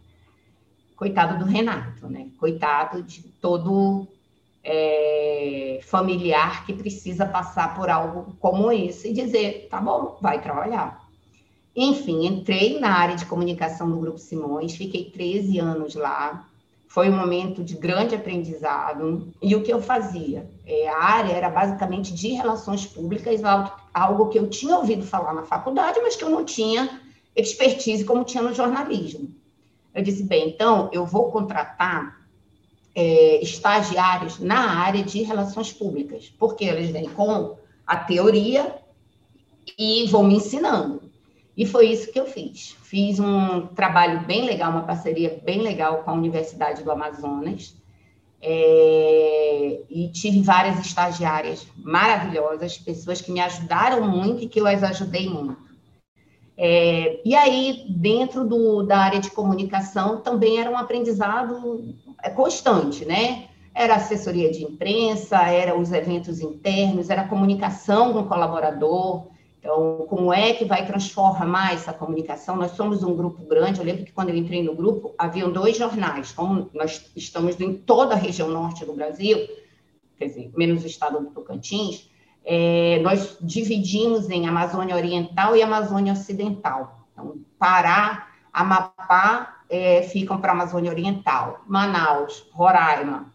Coitado 0.95 1.37
do 1.37 1.51
Renato, 1.51 2.07
né? 2.07 2.29
Coitado 2.39 3.03
de 3.03 3.23
todo 3.41 4.07
é, 4.63 5.81
familiar 5.83 6.65
que 6.65 6.73
precisa 6.73 7.27
passar 7.27 7.75
por 7.75 7.91
algo 7.91 8.37
como 8.39 8.71
esse 8.71 9.11
e 9.11 9.13
dizer, 9.13 9.67
tá 9.69 9.81
bom, 9.81 10.17
vai 10.21 10.41
trabalhar. 10.41 11.05
Enfim, 11.75 12.25
entrei 12.25 12.79
na 12.79 12.91
área 12.91 13.17
de 13.17 13.27
comunicação 13.27 13.91
do 13.91 13.99
Grupo 13.99 14.19
Simões, 14.19 14.77
fiquei 14.77 15.07
13 15.07 15.59
anos 15.59 15.97
lá, 15.97 16.49
foi 16.93 17.09
um 17.09 17.17
momento 17.17 17.65
de 17.65 17.75
grande 17.75 18.15
aprendizado. 18.15 19.33
E 19.41 19.57
o 19.57 19.63
que 19.63 19.73
eu 19.73 19.81
fazia? 19.81 20.47
É, 20.67 20.89
a 20.91 21.03
área 21.03 21.33
era 21.33 21.49
basicamente 21.49 22.13
de 22.13 22.29
relações 22.35 22.85
públicas, 22.85 23.41
algo 23.95 24.29
que 24.29 24.39
eu 24.39 24.47
tinha 24.51 24.77
ouvido 24.77 25.03
falar 25.03 25.33
na 25.33 25.43
faculdade, 25.43 25.99
mas 26.03 26.17
que 26.17 26.23
eu 26.23 26.29
não 26.29 26.45
tinha 26.45 27.01
expertise 27.35 28.05
como 28.05 28.25
tinha 28.25 28.43
no 28.43 28.53
jornalismo. 28.53 29.35
Eu 29.95 30.03
disse, 30.03 30.23
bem, 30.23 30.51
então 30.51 30.91
eu 30.93 31.07
vou 31.07 31.33
contratar 31.33 32.27
é, 32.95 33.43
estagiários 33.43 34.39
na 34.39 34.79
área 34.81 35.03
de 35.03 35.23
relações 35.23 35.73
públicas, 35.73 36.31
porque 36.39 36.67
eles 36.67 36.91
vêm 36.91 37.09
com 37.09 37.57
a 37.87 37.97
teoria 37.97 38.77
e 39.79 40.07
vão 40.09 40.25
me 40.25 40.35
ensinando. 40.35 41.11
E 41.57 41.67
foi 41.67 41.89
isso 41.89 42.11
que 42.13 42.19
eu 42.19 42.27
fiz. 42.27 42.77
Fiz 42.83 43.21
um 43.21 43.67
trabalho 43.67 44.21
bem 44.21 44.47
legal, 44.47 44.71
uma 44.71 44.83
parceria 44.83 45.41
bem 45.45 45.61
legal 45.61 46.03
com 46.03 46.11
a 46.11 46.15
Universidade 46.15 46.83
do 46.83 46.91
Amazonas. 46.91 47.77
É, 48.41 49.81
e 49.89 50.09
tive 50.09 50.43
várias 50.43 50.81
estagiárias 50.85 51.67
maravilhosas, 51.77 52.77
pessoas 52.77 53.21
que 53.21 53.31
me 53.31 53.41
ajudaram 53.41 54.09
muito 54.09 54.43
e 54.43 54.49
que 54.49 54.61
eu 54.61 54.67
as 54.67 54.83
ajudei 54.83 55.29
muito. 55.29 55.73
É, 56.57 57.21
e 57.25 57.35
aí, 57.35 57.87
dentro 57.89 58.45
do, 58.45 58.83
da 58.83 58.99
área 58.99 59.21
de 59.21 59.31
comunicação, 59.31 60.21
também 60.21 60.59
era 60.59 60.71
um 60.71 60.77
aprendizado 60.77 61.95
é, 62.23 62.31
constante, 62.31 63.05
né? 63.05 63.49
Era 63.75 63.95
assessoria 63.95 64.51
de 64.51 64.65
imprensa, 64.65 65.39
era 65.49 65.79
os 65.79 65.93
eventos 65.93 66.41
internos, 66.41 67.11
era 67.11 67.27
comunicação 67.27 68.13
com 68.13 68.21
o 68.21 68.29
colaborador, 68.29 69.27
então, 69.63 70.07
como 70.09 70.35
é 70.35 70.53
que 70.55 70.65
vai 70.65 70.85
transformar 70.85 71.73
essa 71.73 71.93
comunicação? 71.93 72.57
Nós 72.57 72.73
somos 72.73 73.05
um 73.05 73.15
grupo 73.15 73.45
grande. 73.45 73.79
Eu 73.79 73.87
lembro 73.87 74.05
que 74.05 74.11
quando 74.11 74.31
eu 74.31 74.35
entrei 74.35 74.61
no 74.61 74.75
grupo, 74.75 75.15
haviam 75.17 75.53
dois 75.53 75.79
jornais. 75.79 76.33
Como 76.33 76.69
nós 76.75 77.13
estamos 77.15 77.61
em 77.61 77.73
toda 77.73 78.15
a 78.15 78.19
região 78.19 78.49
norte 78.49 78.85
do 78.85 78.93
Brasil, 78.93 79.39
quer 80.19 80.27
dizer, 80.27 80.51
menos 80.57 80.83
o 80.83 80.87
estado 80.89 81.21
do 81.21 81.31
Tocantins, 81.31 82.11
é, 82.45 82.99
nós 83.05 83.39
dividimos 83.41 84.29
em 84.31 84.49
Amazônia 84.49 84.97
Oriental 84.97 85.55
e 85.55 85.63
Amazônia 85.63 86.13
Ocidental. 86.13 87.07
Então, 87.13 87.37
Pará, 87.57 88.31
Amapá 88.53 89.61
é, 89.71 90.03
ficam 90.03 90.41
para 90.41 90.51
a 90.51 90.57
Amazônia 90.57 90.91
Oriental. 90.91 91.61
Manaus, 91.69 92.49
Roraima, 92.53 93.33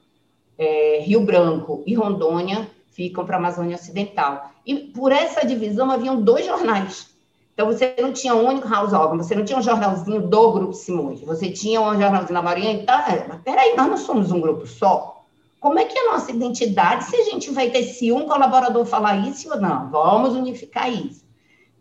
é, 0.57 0.99
Rio 0.99 1.21
Branco 1.21 1.85
e 1.87 1.95
Rondônia 1.95 2.69
ficam 2.97 3.23
para 3.23 3.35
a 3.35 3.39
Amazônia 3.39 3.75
Ocidental. 3.75 4.49
E 4.65 4.75
por 4.75 5.11
essa 5.11 5.45
divisão 5.45 5.91
haviam 5.91 6.19
dois 6.19 6.47
jornais. 6.47 7.15
Então, 7.53 7.67
você 7.67 7.95
não 7.99 8.11
tinha 8.11 8.35
um 8.35 8.47
único 8.47 8.67
house 8.67 8.91
organ, 8.91 9.17
você 9.17 9.35
não 9.35 9.45
tinha 9.45 9.57
um 9.57 9.61
jornalzinho 9.61 10.27
do 10.27 10.51
Grupo 10.51 10.73
Simões, 10.73 11.21
você 11.21 11.49
tinha 11.49 11.79
um 11.79 11.99
jornalzinho 11.99 12.33
da 12.33 12.41
Maria, 12.41 12.71
então, 12.71 12.95
mas 13.27 13.41
peraí, 13.41 13.75
nós 13.75 13.87
não 13.87 13.97
somos 13.97 14.31
um 14.31 14.41
grupo 14.41 14.67
só. 14.67 15.23
Como 15.59 15.79
é 15.79 15.85
que 15.85 15.97
é 15.97 16.07
a 16.07 16.13
nossa 16.13 16.31
identidade 16.31 17.05
se 17.05 17.15
a 17.15 17.23
gente 17.23 17.49
vai 17.51 17.69
ter 17.69 17.83
se 17.83 18.11
um 18.11 18.27
colaborador 18.27 18.85
falar 18.85 19.27
isso 19.27 19.49
ou 19.51 19.59
não? 19.59 19.89
Vamos 19.89 20.35
unificar 20.35 20.91
isso. 20.91 21.25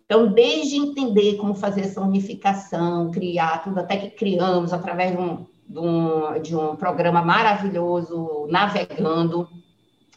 Então, 0.04 0.28
desde 0.28 0.76
entender 0.76 1.36
como 1.36 1.54
fazer 1.54 1.82
essa 1.82 2.00
unificação, 2.00 3.10
criar 3.10 3.62
tudo, 3.62 3.80
até 3.80 3.96
que 3.96 4.10
criamos 4.10 4.72
através 4.72 5.12
de 5.12 5.18
um, 5.18 5.46
de 5.68 5.78
um, 5.78 6.42
de 6.42 6.56
um 6.56 6.76
programa 6.76 7.20
maravilhoso, 7.22 8.46
Navegando, 8.48 9.48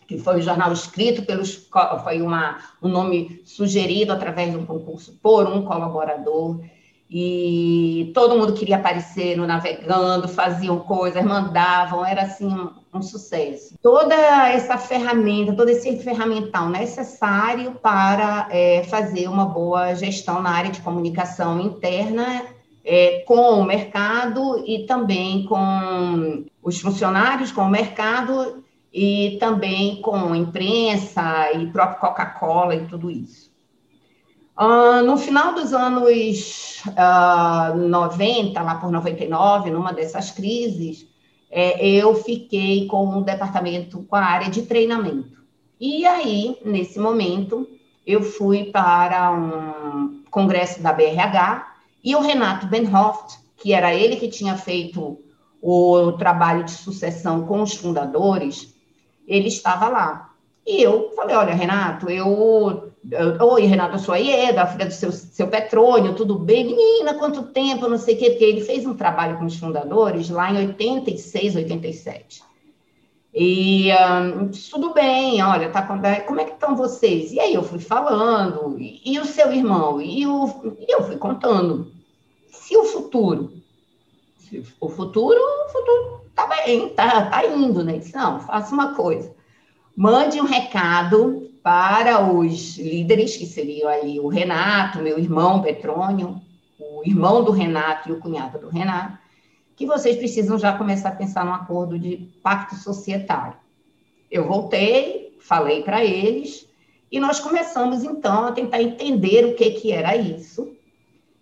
que 0.09 0.17
foi 0.17 0.37
um 0.37 0.41
jornal 0.41 0.73
escrito 0.73 1.21
pelos 1.21 1.69
foi 2.03 2.19
uma, 2.19 2.57
um 2.81 2.89
nome 2.89 3.43
sugerido 3.45 4.11
através 4.11 4.49
de 4.49 4.57
um 4.57 4.65
concurso 4.65 5.13
por 5.21 5.45
um 5.45 5.61
colaborador 5.61 6.59
e 7.07 8.11
todo 8.11 8.35
mundo 8.35 8.53
queria 8.53 8.77
aparecer 8.77 9.37
no 9.37 9.45
navegando, 9.45 10.27
faziam 10.27 10.79
coisas, 10.79 11.23
mandavam, 11.23 12.03
era 12.03 12.23
assim 12.23 12.47
um, 12.47 12.71
um 12.91 13.03
sucesso. 13.03 13.75
Toda 13.83 14.15
essa 14.49 14.79
ferramenta, 14.79 15.53
todo 15.53 15.69
esse 15.69 15.97
ferramental 15.99 16.69
necessário 16.69 17.73
para 17.73 18.47
é, 18.49 18.83
fazer 18.85 19.27
uma 19.27 19.45
boa 19.45 19.93
gestão 19.93 20.41
na 20.41 20.49
área 20.49 20.71
de 20.71 20.81
comunicação 20.81 21.61
interna 21.61 22.45
é, 22.83 23.19
com 23.27 23.59
o 23.59 23.63
mercado 23.63 24.63
e 24.65 24.87
também 24.87 25.45
com 25.45 26.45
os 26.63 26.79
funcionários, 26.79 27.51
com 27.51 27.61
o 27.61 27.69
mercado 27.69 28.63
e 28.93 29.37
também 29.39 30.01
com 30.01 30.35
imprensa 30.35 31.51
e 31.53 31.67
próprio 31.67 31.99
Coca-Cola 31.99 32.75
e 32.75 32.87
tudo 32.87 33.09
isso. 33.09 33.49
Uh, 34.59 35.01
no 35.05 35.17
final 35.17 35.53
dos 35.53 35.73
anos 35.73 36.83
uh, 36.87 36.93
ah, 36.97 37.73
90, 37.75 38.61
lá 38.61 38.75
por 38.75 38.91
99, 38.91 39.69
numa 39.69 39.93
dessas 39.93 40.31
crises, 40.31 41.07
é, 41.49 41.83
eu 41.87 42.13
fiquei 42.15 42.85
com 42.85 43.07
um 43.07 43.21
departamento 43.21 44.03
com 44.03 44.15
a 44.15 44.23
área 44.23 44.49
de 44.49 44.63
treinamento. 44.63 45.39
E 45.79 46.05
aí, 46.05 46.57
nesse 46.63 46.99
momento, 46.99 47.67
eu 48.05 48.21
fui 48.21 48.65
para 48.65 49.31
um 49.31 50.23
congresso 50.29 50.81
da 50.81 50.91
BRH 50.91 51.67
E 52.03 52.15
o 52.15 52.21
Renato 52.21 52.67
Benhoft, 52.67 53.39
que 53.57 53.73
era 53.73 53.93
ele 53.95 54.17
que 54.17 54.27
tinha 54.27 54.57
feito 54.57 55.19
o 55.61 56.11
trabalho 56.13 56.63
de 56.63 56.71
sucessão 56.71 57.45
com 57.45 57.61
os 57.61 57.73
fundadores, 57.73 58.73
ele 59.29 59.47
estava 59.47 59.87
lá. 59.87 60.33
E 60.65 60.81
eu 60.81 61.11
falei, 61.15 61.35
olha, 61.35 61.53
Renato, 61.53 62.09
eu... 62.09 62.89
Oi, 63.41 63.61
Renato, 63.63 63.95
eu 63.95 63.99
sou 63.99 64.13
a 64.13 64.17
Ieda, 64.17 64.63
a 64.63 64.67
filha 64.67 64.85
do 64.85 64.91
seu, 64.91 65.11
seu 65.11 65.47
Petrônio, 65.47 66.15
tudo 66.15 66.37
bem? 66.37 66.65
Menina, 66.65 67.13
quanto 67.13 67.43
tempo, 67.43 67.87
não 67.87 67.97
sei 67.97 68.15
o 68.15 68.17
quê, 68.17 68.29
porque 68.31 68.43
ele 68.43 68.61
fez 68.61 68.85
um 68.85 68.93
trabalho 68.93 69.37
com 69.37 69.45
os 69.45 69.57
fundadores 69.57 70.29
lá 70.29 70.51
em 70.51 70.67
86, 70.67 71.55
87. 71.55 72.43
E 73.33 73.89
um, 73.93 74.49
tudo 74.69 74.93
bem, 74.93 75.41
olha, 75.41 75.69
tá, 75.69 75.83
como 75.83 76.39
é 76.41 76.45
que 76.45 76.53
estão 76.53 76.75
vocês? 76.75 77.31
E 77.31 77.39
aí 77.39 77.53
eu 77.53 77.63
fui 77.63 77.79
falando, 77.79 78.77
e, 78.79 79.01
e 79.05 79.19
o 79.19 79.25
seu 79.25 79.51
irmão? 79.53 80.01
E, 80.01 80.25
o, 80.27 80.75
e 80.79 80.91
eu 80.91 81.03
fui 81.03 81.15
contando. 81.15 81.91
Se 82.51 82.75
o 82.75 82.83
futuro, 82.83 83.53
se 84.37 84.63
o 84.79 84.89
futuro, 84.89 85.39
o 85.39 85.69
futuro 85.69 86.21
tá 86.39 86.47
bem, 86.47 86.89
tá, 86.89 87.25
tá 87.25 87.45
indo, 87.45 87.83
né? 87.83 87.97
Disse, 87.97 88.15
não, 88.15 88.39
faça 88.39 88.73
uma 88.73 88.93
coisa. 88.95 89.33
Mande 89.95 90.39
um 90.39 90.45
recado 90.45 91.49
para 91.61 92.31
os 92.31 92.77
líderes, 92.77 93.35
que 93.35 93.45
seriam 93.45 93.89
ali 93.89 94.19
o 94.19 94.27
Renato, 94.27 94.99
meu 94.99 95.19
irmão 95.19 95.61
Petrônio, 95.61 96.41
o 96.79 97.01
irmão 97.05 97.43
do 97.43 97.51
Renato 97.51 98.09
e 98.09 98.11
o 98.13 98.19
cunhado 98.19 98.59
do 98.59 98.69
Renato, 98.69 99.17
que 99.75 99.85
vocês 99.85 100.15
precisam 100.17 100.57
já 100.57 100.77
começar 100.77 101.09
a 101.09 101.15
pensar 101.15 101.45
num 101.45 101.53
acordo 101.53 101.99
de 101.99 102.29
pacto 102.41 102.75
societário. 102.75 103.57
Eu 104.31 104.47
voltei, 104.47 105.37
falei 105.39 105.83
para 105.83 106.03
eles, 106.03 106.67
e 107.11 107.19
nós 107.19 107.39
começamos 107.39 108.03
então 108.03 108.45
a 108.45 108.51
tentar 108.51 108.81
entender 108.81 109.45
o 109.45 109.55
que, 109.55 109.71
que 109.71 109.91
era 109.91 110.15
isso. 110.15 110.71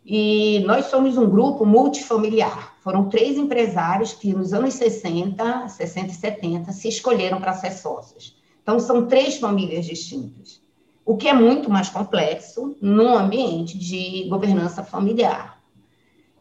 E 0.06 0.64
nós 0.66 0.86
somos 0.86 1.18
um 1.18 1.30
grupo 1.30 1.66
multifamiliar. 1.66 2.77
Foram 2.88 3.10
três 3.10 3.38
empresários 3.38 4.14
que 4.14 4.34
nos 4.34 4.54
anos 4.54 4.76
60, 4.76 5.68
60 5.68 6.08
e 6.08 6.16
70 6.16 6.72
se 6.72 6.88
escolheram 6.88 7.38
para 7.38 7.52
ser 7.52 7.72
sócios. 7.72 8.38
Então 8.64 8.80
são 8.80 9.08
três 9.08 9.38
famílias 9.40 9.86
distintas, 9.86 10.62
o 11.06 11.18
que 11.18 11.28
é 11.28 11.34
muito 11.34 11.70
mais 11.70 11.90
complexo 11.90 12.78
num 12.82 13.14
ambiente 13.14 13.78
de 13.78 14.30
governança 14.30 14.86
familiar. 14.86 15.62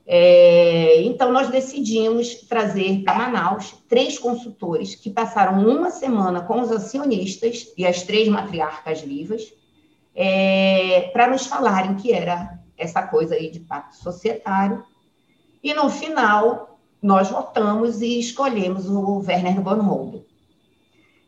É, 0.07 1.03
então, 1.03 1.33
nós 1.33 1.51
decidimos 1.51 2.37
trazer 2.43 3.03
para 3.03 3.19
Manaus 3.19 3.75
três 3.89 4.17
consultores 4.17 4.95
que 4.95 5.11
passaram 5.11 5.67
uma 5.67 5.91
semana 5.91 6.43
com 6.43 6.61
os 6.61 6.71
acionistas 6.71 7.73
e 7.77 7.85
as 7.85 8.05
três 8.05 8.29
matriarcas 8.29 9.01
vivas 9.01 9.53
é, 10.15 11.11
para 11.13 11.27
nos 11.27 11.45
falarem 11.45 11.97
que 11.97 12.13
era 12.13 12.57
essa 12.79 13.03
coisa 13.03 13.35
aí 13.35 13.51
de 13.51 13.59
pacto 13.59 13.97
societário. 13.97 14.85
E 15.67 15.75
no 15.75 15.91
final, 15.91 16.79
nós 17.03 17.29
votamos 17.29 18.01
e 18.01 18.21
escolhemos 18.21 18.89
o 18.89 19.19
Werner 19.27 19.61
Bornholm. 19.61 20.21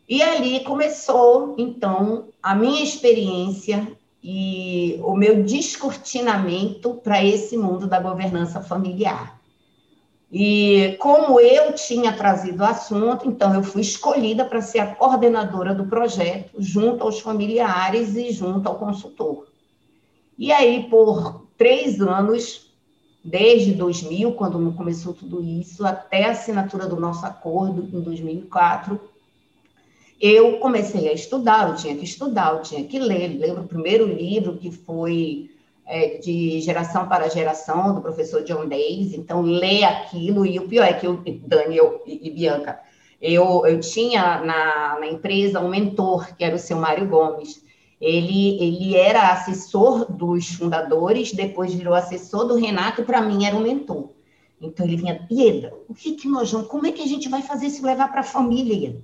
E 0.07 0.23
ali 0.23 0.61
começou, 0.61 1.55
então, 1.57 2.29
a 2.41 2.55
minha 2.55 2.81
experiência 2.81 3.85
e 4.23 4.97
o 5.03 5.13
meu 5.13 5.43
descortinamento 5.43 6.93
para 7.03 7.21
esse 7.21 7.57
mundo 7.57 7.85
da 7.85 7.99
governança 7.99 8.61
familiar. 8.61 9.37
E 10.31 10.95
como 10.99 11.37
eu 11.41 11.73
tinha 11.73 12.13
trazido 12.13 12.63
o 12.63 12.65
assunto, 12.65 13.27
então 13.27 13.53
eu 13.53 13.61
fui 13.61 13.81
escolhida 13.81 14.45
para 14.45 14.61
ser 14.61 14.79
a 14.79 14.95
coordenadora 14.95 15.75
do 15.75 15.87
projeto, 15.87 16.53
junto 16.59 17.03
aos 17.03 17.19
familiares 17.19 18.15
e 18.15 18.31
junto 18.31 18.69
ao 18.69 18.79
consultor. 18.79 19.47
E 20.37 20.49
aí, 20.49 20.87
por 20.89 21.45
três 21.57 21.99
anos, 21.99 22.68
desde 23.23 23.73
2000, 23.73 24.33
quando 24.33 24.71
começou 24.73 25.13
tudo 25.13 25.43
isso, 25.43 25.85
até 25.85 26.25
a 26.25 26.31
assinatura 26.31 26.87
do 26.87 26.99
nosso 26.99 27.25
acordo 27.25 27.87
em 27.95 28.01
2004, 28.01 28.99
eu 30.19 30.59
comecei 30.59 31.07
a 31.07 31.13
estudar, 31.13 31.69
eu 31.69 31.75
tinha 31.75 31.95
que 31.95 32.03
estudar, 32.03 32.53
eu 32.53 32.61
tinha 32.61 32.83
que 32.83 32.99
ler. 32.99 33.39
Lembro 33.39 33.63
o 33.63 33.67
primeiro 33.67 34.05
livro 34.05 34.57
que 34.57 34.69
foi 34.69 35.49
é, 35.85 36.17
de 36.17 36.59
geração 36.59 37.07
para 37.07 37.29
geração, 37.29 37.95
do 37.95 38.01
professor 38.01 38.43
John 38.43 38.67
Days. 38.67 39.13
Então, 39.13 39.41
ler 39.41 39.85
aquilo, 39.85 40.45
e 40.45 40.59
o 40.59 40.67
pior 40.67 40.83
é 40.83 40.93
que 40.93 41.07
eu, 41.07 41.21
Daniel 41.45 42.03
e, 42.05 42.27
e 42.27 42.31
Bianca, 42.31 42.79
eu, 43.21 43.65
eu 43.65 43.79
tinha 43.79 44.41
na, 44.41 44.99
na, 44.99 45.07
empresa 45.07 45.59
um 45.59 45.69
mentor, 45.69 46.35
que 46.35 46.43
era 46.43 46.55
o 46.55 46.59
seu 46.59 46.77
Mário 46.77 47.07
Gomes. 47.07 47.63
Ele, 47.99 48.61
ele 48.61 48.95
era 48.95 49.31
assessor 49.31 50.11
dos 50.11 50.49
fundadores, 50.49 51.33
depois 51.33 51.73
virou 51.73 51.93
assessor 51.93 52.45
do 52.45 52.55
Renato, 52.55 53.01
e 53.01 53.05
para 53.05 53.21
mim 53.21 53.45
era 53.45 53.55
um 53.55 53.61
mentor. 53.61 54.09
Então, 54.61 54.85
ele 54.85 54.95
vinha, 54.95 55.25
Ieda, 55.31 55.73
o 55.87 55.93
que, 55.93 56.13
que 56.13 56.27
nós 56.27 56.51
vamos, 56.51 56.67
como 56.67 56.85
é 56.85 56.91
que 56.91 57.01
a 57.01 57.07
gente 57.07 57.29
vai 57.29 57.41
fazer 57.41 57.69
se 57.69 57.81
levar 57.81 58.09
para 58.09 58.21
a 58.21 58.23
família, 58.23 59.01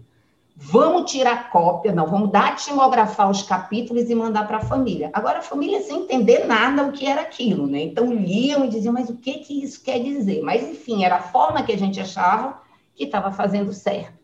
Vamos 0.57 1.11
tirar 1.11 1.49
cópia, 1.49 1.91
não, 1.91 2.07
vamos 2.07 2.31
datilografar 2.31 3.29
os 3.29 3.43
capítulos 3.43 4.09
e 4.09 4.15
mandar 4.15 4.47
para 4.47 4.57
a 4.57 4.65
família. 4.65 5.09
Agora, 5.11 5.39
a 5.39 5.41
família 5.41 5.81
sem 5.81 6.03
entender 6.03 6.45
nada 6.45 6.83
o 6.83 6.93
que 6.93 7.05
era 7.05 7.21
aquilo, 7.21 7.67
né? 7.67 7.81
Então, 7.81 8.13
liam 8.13 8.63
e 8.63 8.69
diziam, 8.69 8.93
mas 8.93 9.09
o 9.09 9.17
que, 9.17 9.39
que 9.39 9.61
isso 9.61 9.83
quer 9.83 9.99
dizer? 9.99 10.41
Mas, 10.41 10.63
enfim, 10.63 11.03
era 11.03 11.17
a 11.17 11.21
forma 11.21 11.61
que 11.61 11.73
a 11.73 11.77
gente 11.77 11.99
achava 11.99 12.61
que 12.95 13.03
estava 13.03 13.33
fazendo 13.33 13.73
certo. 13.73 14.17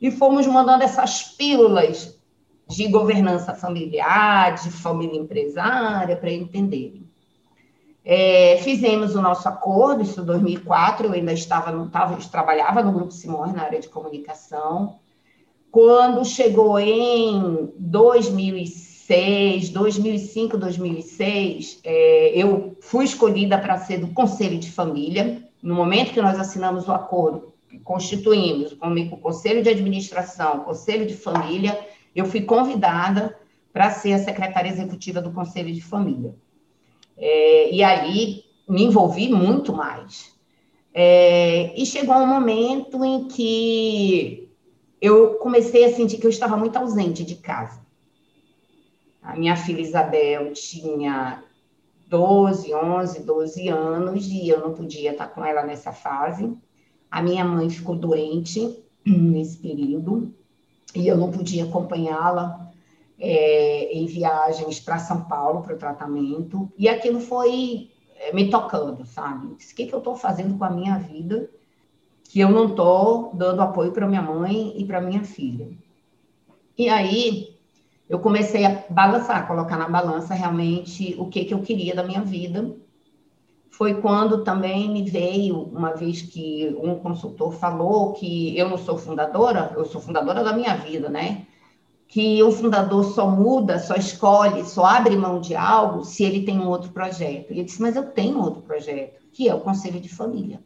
E 0.00 0.08
fomos 0.12 0.46
mandando 0.46 0.84
essas 0.84 1.24
pílulas 1.24 2.16
de 2.74 2.88
governança 2.88 3.54
familiar, 3.54 4.54
de 4.54 4.70
família 4.70 5.18
empresária, 5.18 6.16
para 6.16 6.32
entenderem. 6.32 7.02
É, 8.04 8.58
fizemos 8.62 9.14
o 9.14 9.22
nosso 9.22 9.48
acordo, 9.48 10.02
isso 10.02 10.20
em 10.20 10.24
2004, 10.24 11.06
eu 11.06 11.12
ainda 11.12 11.32
estava, 11.32 11.70
não 11.70 11.86
estava, 11.86 12.16
trabalhava 12.30 12.82
no 12.82 12.92
Grupo 12.92 13.12
Simões, 13.12 13.52
na 13.52 13.62
área 13.62 13.78
de 13.78 13.88
comunicação, 13.88 14.96
quando 15.72 16.24
chegou 16.24 16.78
em 16.78 17.72
2006, 17.78 19.70
2005, 19.70 20.58
2006, 20.58 21.80
é, 21.82 22.32
eu 22.34 22.76
fui 22.80 23.06
escolhida 23.06 23.56
para 23.56 23.78
ser 23.78 23.98
do 23.98 24.08
Conselho 24.08 24.58
de 24.58 24.70
Família. 24.70 25.42
No 25.62 25.74
momento 25.74 26.12
que 26.12 26.20
nós 26.20 26.38
assinamos 26.38 26.86
o 26.88 26.92
acordo, 26.92 27.54
constituímos 27.84 28.72
o 28.72 29.16
Conselho 29.16 29.62
de 29.62 29.70
Administração, 29.70 30.58
o 30.58 30.64
Conselho 30.64 31.06
de 31.06 31.14
Família, 31.14 31.78
eu 32.14 32.26
fui 32.26 32.42
convidada 32.42 33.36
para 33.72 33.90
ser 33.90 34.12
a 34.12 34.18
secretária 34.18 34.68
executiva 34.68 35.20
do 35.20 35.32
Conselho 35.32 35.72
de 35.72 35.80
Família. 35.80 36.34
É, 37.16 37.74
e 37.74 37.82
ali 37.82 38.44
me 38.68 38.84
envolvi 38.84 39.28
muito 39.28 39.72
mais. 39.72 40.32
É, 40.94 41.72
e 41.80 41.86
chegou 41.86 42.16
um 42.16 42.26
momento 42.26 43.02
em 43.04 43.26
que 43.28 44.50
eu 45.00 45.34
comecei 45.34 45.84
a 45.84 45.92
sentir 45.92 46.18
que 46.18 46.26
eu 46.26 46.30
estava 46.30 46.56
muito 46.56 46.76
ausente 46.76 47.24
de 47.24 47.36
casa. 47.36 47.80
A 49.22 49.36
minha 49.36 49.56
filha 49.56 49.80
Isabel 49.80 50.52
tinha 50.52 51.42
12, 52.08 52.74
11, 52.74 53.22
12 53.22 53.68
anos 53.68 54.26
e 54.26 54.48
eu 54.48 54.60
não 54.60 54.74
podia 54.74 55.12
estar 55.12 55.28
com 55.28 55.44
ela 55.44 55.62
nessa 55.64 55.92
fase. 55.92 56.52
A 57.10 57.22
minha 57.22 57.44
mãe 57.44 57.70
ficou 57.70 57.96
doente 57.96 58.84
nesse 59.04 59.58
período 59.58 60.34
e 60.94 61.06
eu 61.08 61.16
não 61.16 61.30
podia 61.30 61.64
acompanhá-la 61.64 62.70
é, 63.18 63.92
em 63.92 64.06
viagens 64.06 64.80
para 64.80 64.98
São 64.98 65.24
Paulo 65.24 65.62
para 65.62 65.74
o 65.74 65.78
tratamento. 65.78 66.70
E 66.76 66.88
aquilo 66.88 67.20
foi 67.20 67.90
é, 68.16 68.32
me 68.32 68.50
tocando, 68.50 69.04
sabe? 69.06 69.46
O 69.46 69.56
que, 69.56 69.86
que 69.86 69.94
eu 69.94 69.98
estou 69.98 70.16
fazendo 70.16 70.58
com 70.58 70.64
a 70.64 70.70
minha 70.70 70.98
vida? 70.98 71.48
que 72.32 72.40
eu 72.40 72.48
não 72.48 72.68
estou 72.68 73.30
dando 73.34 73.60
apoio 73.60 73.92
para 73.92 74.08
minha 74.08 74.22
mãe 74.22 74.72
e 74.74 74.86
para 74.86 75.02
minha 75.02 75.22
filha. 75.22 75.68
E 76.78 76.88
aí 76.88 77.58
eu 78.08 78.20
comecei 78.20 78.64
a 78.64 78.84
balançar, 78.88 79.46
colocar 79.46 79.76
na 79.76 79.86
balança 79.86 80.32
realmente 80.32 81.14
o 81.18 81.26
que, 81.26 81.44
que 81.44 81.52
eu 81.52 81.60
queria 81.60 81.94
da 81.94 82.02
minha 82.02 82.22
vida. 82.22 82.74
Foi 83.72 83.94
quando 84.00 84.44
também 84.44 84.88
me 84.88 85.02
veio, 85.10 85.62
uma 85.64 85.94
vez 85.94 86.22
que 86.22 86.76
um 86.80 86.94
consultor 86.96 87.52
falou 87.52 88.12
que 88.12 88.56
eu 88.56 88.68
não 88.68 88.78
sou 88.78 88.96
fundadora, 88.96 89.72
eu 89.76 89.84
sou 89.84 90.00
fundadora 90.00 90.44
da 90.44 90.52
minha 90.52 90.76
vida, 90.76 91.08
né? 91.08 91.46
Que 92.06 92.42
o 92.42 92.52
fundador 92.52 93.04
só 93.04 93.28
muda, 93.28 93.78
só 93.78 93.94
escolhe, 93.94 94.64
só 94.64 94.84
abre 94.84 95.16
mão 95.16 95.40
de 95.40 95.56
algo 95.56 96.04
se 96.04 96.22
ele 96.22 96.44
tem 96.44 96.60
um 96.60 96.68
outro 96.68 96.92
projeto. 96.92 97.52
E 97.52 97.58
eu 97.58 97.64
disse, 97.64 97.82
mas 97.82 97.96
eu 97.96 98.04
tenho 98.04 98.38
outro 98.38 98.62
projeto, 98.62 99.20
que 99.32 99.48
é 99.48 99.54
o 99.54 99.60
Conselho 99.60 100.00
de 100.00 100.08
Família 100.08 100.60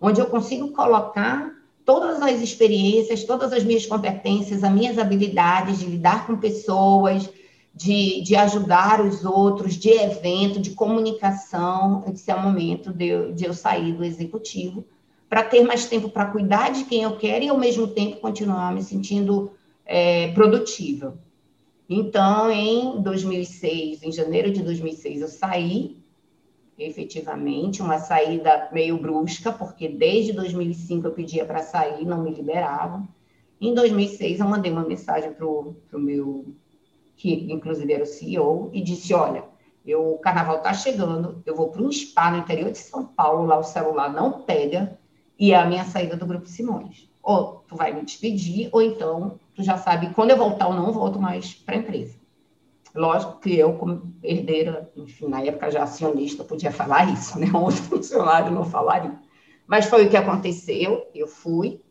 onde 0.00 0.20
eu 0.20 0.26
consigo 0.26 0.70
colocar 0.72 1.52
todas 1.84 2.20
as 2.22 2.40
experiências, 2.40 3.24
todas 3.24 3.52
as 3.52 3.64
minhas 3.64 3.86
competências, 3.86 4.62
as 4.62 4.72
minhas 4.72 4.98
habilidades 4.98 5.78
de 5.78 5.86
lidar 5.86 6.26
com 6.26 6.36
pessoas, 6.36 7.28
de, 7.78 8.20
de 8.22 8.34
ajudar 8.34 9.00
os 9.00 9.24
outros, 9.24 9.74
de 9.76 9.90
evento, 9.90 10.60
de 10.60 10.70
comunicação. 10.70 12.04
Esse 12.12 12.30
é 12.30 12.34
o 12.34 12.42
momento 12.42 12.92
de 12.92 13.06
eu, 13.06 13.32
de 13.32 13.44
eu 13.44 13.54
sair 13.54 13.92
do 13.92 14.04
executivo 14.04 14.84
para 15.28 15.44
ter 15.44 15.62
mais 15.62 15.86
tempo 15.86 16.08
para 16.08 16.26
cuidar 16.26 16.72
de 16.72 16.84
quem 16.84 17.02
eu 17.02 17.16
quero 17.16 17.44
e, 17.44 17.48
ao 17.48 17.58
mesmo 17.58 17.86
tempo, 17.86 18.20
continuar 18.20 18.74
me 18.74 18.82
sentindo 18.82 19.52
é, 19.86 20.32
produtiva. 20.32 21.16
Então, 21.88 22.50
em 22.50 23.00
2006, 23.00 24.02
em 24.02 24.10
janeiro 24.10 24.50
de 24.50 24.62
2006, 24.62 25.20
eu 25.20 25.28
saí 25.28 25.98
efetivamente, 26.78 27.82
uma 27.82 27.98
saída 27.98 28.68
meio 28.72 28.96
brusca, 28.98 29.50
porque 29.50 29.88
desde 29.88 30.32
2005 30.32 31.06
eu 31.06 31.12
pedia 31.12 31.44
para 31.44 31.62
sair, 31.62 32.04
não 32.04 32.22
me 32.22 32.30
liberavam. 32.30 33.08
Em 33.60 33.74
2006, 33.74 34.38
eu 34.38 34.46
mandei 34.46 34.70
uma 34.70 34.86
mensagem 34.86 35.32
para 35.32 35.44
o 35.44 35.74
meu, 35.94 36.46
que 37.18 37.52
inclusive 37.52 37.92
era 37.92 38.04
o 38.04 38.06
CEO, 38.06 38.70
e 38.72 38.80
disse: 38.80 39.12
Olha, 39.12 39.44
eu, 39.84 40.14
o 40.14 40.18
carnaval 40.18 40.58
está 40.58 40.72
chegando, 40.72 41.42
eu 41.44 41.54
vou 41.54 41.68
para 41.68 41.82
um 41.82 41.92
spa 41.92 42.30
no 42.30 42.38
interior 42.38 42.70
de 42.70 42.78
São 42.78 43.04
Paulo, 43.04 43.44
lá 43.44 43.58
o 43.58 43.64
celular 43.64 44.10
não 44.10 44.42
pega, 44.42 44.98
e 45.38 45.52
é 45.52 45.56
a 45.56 45.66
minha 45.66 45.84
saída 45.84 46.16
do 46.16 46.26
Grupo 46.26 46.46
Simões. 46.46 47.10
Ou 47.22 47.64
tu 47.68 47.76
vai 47.76 47.92
me 47.92 48.02
despedir, 48.04 48.70
ou 48.72 48.80
então 48.80 49.38
tu 49.54 49.62
já 49.62 49.76
sabe 49.76 50.14
quando 50.14 50.30
eu 50.30 50.36
voltar 50.36 50.68
ou 50.68 50.74
não 50.74 50.92
volto 50.92 51.20
mais 51.20 51.52
para 51.52 51.74
a 51.74 51.78
empresa. 51.78 52.16
Lógico 52.94 53.38
que 53.40 53.56
eu, 53.58 53.74
como 53.74 54.14
herdeira, 54.22 54.90
enfim, 54.96 55.28
na 55.28 55.42
época 55.42 55.70
já 55.70 55.82
acionista, 55.82 56.42
podia 56.44 56.72
falar 56.72 57.12
isso, 57.12 57.38
né? 57.38 57.48
Outro 57.52 57.82
funcionário 57.82 58.52
não 58.52 58.64
falaria. 58.64 59.18
Mas 59.66 59.86
foi 59.86 60.06
o 60.06 60.10
que 60.10 60.16
aconteceu, 60.16 61.06
eu 61.14 61.26
fui. 61.26 61.82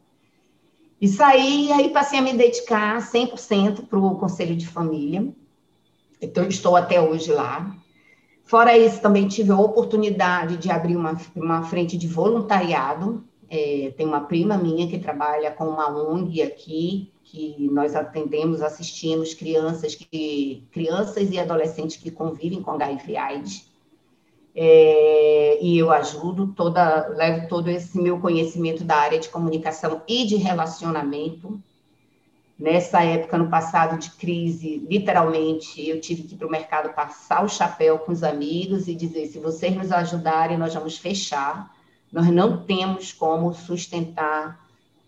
E 1.00 1.08
saí, 1.08 1.68
e 1.68 1.72
aí 1.72 1.90
passei 1.90 2.18
a 2.18 2.22
me 2.22 2.34
dedicar 2.34 3.00
100% 3.00 3.86
para 3.88 4.00
o 4.00 4.16
Conselho 4.16 4.56
de 4.56 4.68
Família. 4.68 5.28
Então, 6.20 6.48
estou 6.48 6.76
até 6.76 7.00
hoje 7.00 7.32
lá. 7.32 7.76
Fora 8.44 8.78
isso, 8.78 9.02
também 9.02 9.28
tive 9.28 9.52
a 9.52 9.60
oportunidade 9.60 10.58
de 10.58 10.72
abrir 10.72 10.96
uma, 10.96 11.16
uma 11.36 11.64
frente 11.64 11.98
de 11.98 12.08
voluntariado. 12.08 13.24
É, 13.50 13.94
tem 13.96 14.06
uma 14.06 14.22
prima 14.22 14.58
minha 14.58 14.88
que 14.88 14.98
trabalha 14.98 15.52
com 15.52 15.66
uma 15.66 15.90
ONG 15.90 16.42
aqui, 16.42 17.12
que 17.24 17.70
nós 17.72 17.96
atendemos, 17.96 18.62
assistimos 18.62 19.34
crianças 19.34 19.96
que 19.96 20.66
crianças 20.72 21.30
e 21.30 21.38
adolescentes 21.38 21.98
que 21.98 22.10
convivem 22.10 22.62
com 22.62 22.72
HIV/AIDS. 22.72 23.70
É, 24.60 25.60
e 25.62 25.78
eu 25.78 25.92
ajudo 25.92 26.48
toda, 26.48 27.10
levo 27.10 27.48
todo 27.48 27.70
esse 27.70 27.96
meu 28.02 28.20
conhecimento 28.20 28.84
da 28.84 28.96
área 28.96 29.20
de 29.20 29.30
comunicação 29.30 30.02
e 30.08 30.26
de 30.26 30.36
relacionamento. 30.36 31.62
Nessa 32.58 33.04
época, 33.04 33.38
no 33.38 33.52
passado 33.52 34.00
de 34.00 34.10
crise, 34.10 34.78
literalmente, 34.90 35.88
eu 35.88 36.02
tive 36.02 36.24
que 36.24 36.34
ir 36.34 36.38
para 36.40 36.48
o 36.48 36.50
mercado 36.50 36.92
passar 36.96 37.46
o 37.46 37.48
chapéu 37.48 38.00
com 38.00 38.12
os 38.12 38.24
amigos 38.24 38.88
e 38.88 38.96
dizer: 38.96 39.28
se 39.28 39.38
vocês 39.38 39.76
nos 39.76 39.92
ajudarem, 39.92 40.58
nós 40.58 40.74
vamos 40.74 40.98
fechar. 40.98 41.72
Nós 42.12 42.26
não 42.26 42.66
temos 42.66 43.14
como 43.14 43.54
sustentar 43.54 44.60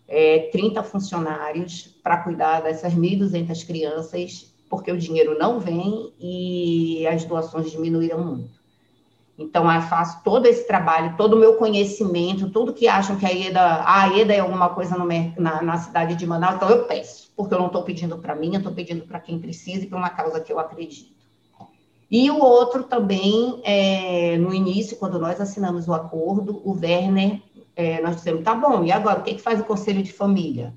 é, 0.07 0.49
30 0.51 0.83
funcionários 0.83 1.88
para 2.03 2.17
cuidar 2.17 2.62
dessas 2.62 2.93
1.200 2.93 3.65
crianças, 3.65 4.53
porque 4.69 4.91
o 4.91 4.97
dinheiro 4.97 5.39
não 5.39 5.59
vem 5.59 6.13
e 6.19 7.07
as 7.07 7.25
doações 7.25 7.71
diminuíram 7.71 8.23
muito. 8.23 8.58
Então, 9.39 9.71
eu 9.71 9.82
faço 9.84 10.21
todo 10.21 10.45
esse 10.47 10.67
trabalho, 10.67 11.15
todo 11.15 11.34
o 11.34 11.39
meu 11.39 11.56
conhecimento, 11.56 12.49
tudo 12.49 12.73
que 12.73 12.89
acham 12.89 13.15
que 13.15 13.25
a 13.25 13.34
EDA, 13.34 13.84
a 13.86 14.17
EDA 14.17 14.34
é 14.34 14.39
alguma 14.39 14.67
coisa 14.69 14.97
no, 14.97 15.08
na, 15.38 15.62
na 15.62 15.78
cidade 15.78 16.15
de 16.15 16.28
Manaus, 16.28 16.56
então 16.56 16.69
eu 16.69 16.84
peço, 16.84 17.32
porque 17.38 17.54
eu 17.54 17.58
não 17.58 17.67
estou 17.67 17.84
pedindo 17.84 18.17
para 18.17 18.36
mim, 18.36 18.52
eu 18.54 18.58
estou 18.58 18.73
pedindo 18.73 19.08
para 19.08 19.17
quem 19.17 19.39
precisa 19.39 19.86
e 19.86 19.88
para 19.88 19.97
uma 19.97 20.10
causa 20.10 20.41
que 20.41 20.52
eu 20.52 20.60
acredito. 20.60 21.17
E 22.12 22.30
o 22.30 22.38
outro 22.38 22.84
também, 22.84 23.62
é, 23.63 24.38
no 24.38 24.54
início, 24.54 24.97
quando 24.97 25.17
nós 25.17 25.39
assinamos 25.39 25.88
o 25.88 25.93
acordo, 25.93 26.62
o 26.65 26.78
Werner 26.78 27.41
é, 27.78 28.02
nós 28.02 28.17
dissemos, 28.17 28.43
tá 28.43 28.54
bom, 28.54 28.84
e 28.84 28.91
agora, 28.91 29.21
o 29.21 29.23
que, 29.23 29.36
que 29.36 29.41
faz 29.41 29.62
o 29.62 29.63
Conselho 29.63 30.04
de 30.04 30.12
Família? 30.12 30.73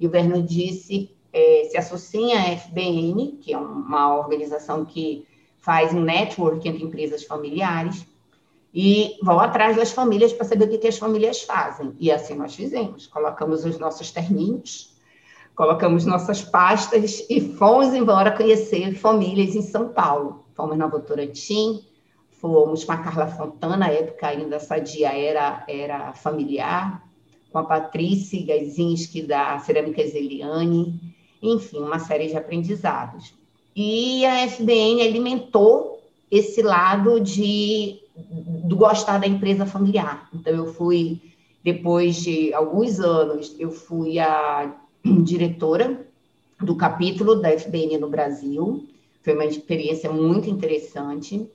E 0.00 0.08
o 0.08 0.10
Verno 0.10 0.42
disse, 0.42 1.14
é, 1.32 1.68
se 1.70 1.76
associa 1.76 2.36
à 2.36 2.56
FBN, 2.56 3.38
que 3.40 3.52
é 3.52 3.58
uma 3.58 4.18
organização 4.18 4.84
que 4.84 5.24
faz 5.62 5.94
um 5.94 6.00
network 6.00 6.68
entre 6.68 6.82
empresas 6.82 7.24
familiares, 7.24 8.04
e 8.74 9.16
vão 9.22 9.38
atrás 9.38 9.76
das 9.76 9.92
famílias 9.92 10.32
para 10.32 10.44
saber 10.44 10.64
o 10.64 10.78
que, 10.78 10.88
as 10.88 10.98
famílias 10.98 11.42
fazem. 11.42 11.94
E 12.00 12.10
assim 12.10 12.34
nós 12.34 12.54
fizemos, 12.54 13.06
colocamos 13.06 13.64
os 13.64 13.78
nossos 13.78 14.10
terninhos, 14.10 14.94
colocamos 15.54 16.04
nossas 16.04 16.42
pastas 16.42 17.24
e 17.30 17.40
fomos 17.54 17.94
embora 17.94 18.36
conhecer 18.36 18.94
famílias 18.94 19.54
em 19.54 19.62
São 19.62 19.90
Paulo. 19.90 20.44
Fomos 20.54 20.76
na 20.76 20.86
Votorantim, 20.86 21.84
fomos 22.30 22.82
com 22.82 22.92
a 22.92 22.96
Carla 22.96 23.28
Fontana, 23.28 23.76
na 23.76 23.88
época 23.88 24.26
ainda 24.26 24.56
essa 24.56 24.78
dia 24.78 25.12
era, 25.12 25.64
era 25.68 26.12
familiar, 26.14 27.06
com 27.52 27.58
a 27.58 27.64
Patrícia 27.64 28.44
Gazinski, 28.44 29.22
da 29.22 29.58
Cerâmicas 29.60 30.14
Eliane, 30.14 30.98
enfim, 31.42 31.78
uma 31.78 31.98
série 31.98 32.28
de 32.28 32.36
aprendizados. 32.36 33.34
E 33.74 34.24
a 34.26 34.48
FBN 34.48 35.02
alimentou 35.02 36.02
esse 36.30 36.62
lado 36.62 37.20
de 37.20 37.98
do 38.64 38.76
gostar 38.76 39.18
da 39.18 39.26
empresa 39.26 39.66
familiar. 39.66 40.28
Então, 40.34 40.52
eu 40.52 40.72
fui, 40.74 41.20
depois 41.64 42.16
de 42.16 42.52
alguns 42.52 43.00
anos, 43.00 43.54
eu 43.58 43.70
fui 43.70 44.18
a 44.18 44.74
diretora 45.24 46.06
do 46.60 46.76
capítulo 46.76 47.36
da 47.36 47.50
FBN 47.50 47.98
no 47.98 48.08
Brasil. 48.08 48.86
Foi 49.22 49.34
uma 49.34 49.44
experiência 49.44 50.10
muito 50.10 50.48
interessante. 50.48 51.48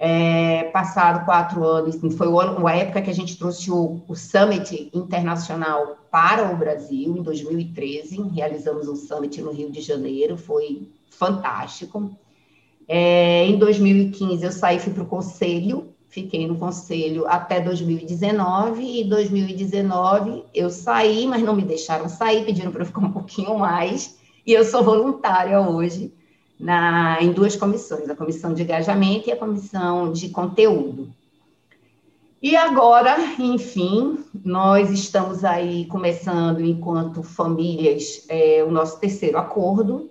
É, 0.00 0.64
passado 0.64 1.24
quatro 1.24 1.64
anos, 1.64 1.96
foi 2.16 2.28
a 2.66 2.76
época 2.76 3.02
que 3.02 3.10
a 3.10 3.14
gente 3.14 3.36
trouxe 3.36 3.68
o, 3.68 4.00
o, 4.06 4.14
Summit 4.14 4.90
Internacional 4.94 5.98
para 6.08 6.52
o 6.52 6.56
Brasil, 6.56 7.16
em 7.16 7.22
2013. 7.22 8.22
Realizamos 8.32 8.86
um 8.86 8.94
Summit 8.94 9.42
no 9.42 9.50
Rio 9.50 9.72
de 9.72 9.80
Janeiro, 9.80 10.36
foi 10.36 10.88
fantástico. 11.10 12.10
É, 12.86 13.46
em 13.46 13.58
2015, 13.58 14.44
eu 14.44 14.52
saí, 14.52 14.78
fui 14.78 14.92
para 14.92 15.02
o 15.02 15.06
Conselho, 15.06 15.94
fiquei 16.08 16.46
no 16.46 16.56
Conselho 16.56 17.26
até 17.28 17.60
2019, 17.60 18.82
e 18.82 19.02
em 19.02 19.08
2019 19.08 20.44
eu 20.54 20.70
saí, 20.70 21.26
mas 21.26 21.42
não 21.42 21.54
me 21.54 21.62
deixaram 21.62 22.08
sair, 22.08 22.44
pediram 22.44 22.72
para 22.72 22.82
eu 22.82 22.86
ficar 22.86 23.00
um 23.00 23.12
pouquinho 23.12 23.58
mais, 23.58 24.18
e 24.46 24.52
eu 24.52 24.64
sou 24.64 24.82
voluntária 24.82 25.60
hoje 25.60 26.12
na, 26.58 27.22
em 27.22 27.32
duas 27.32 27.54
comissões, 27.54 28.08
a 28.08 28.16
comissão 28.16 28.54
de 28.54 28.62
engajamento 28.62 29.28
e 29.28 29.32
a 29.32 29.36
comissão 29.36 30.10
de 30.10 30.30
conteúdo. 30.30 31.12
E 32.40 32.56
agora, 32.56 33.16
enfim, 33.38 34.24
nós 34.44 34.90
estamos 34.90 35.44
aí 35.44 35.86
começando, 35.86 36.60
enquanto 36.60 37.22
famílias, 37.22 38.24
é, 38.28 38.64
o 38.64 38.70
nosso 38.70 38.98
terceiro 39.00 39.36
acordo, 39.36 40.08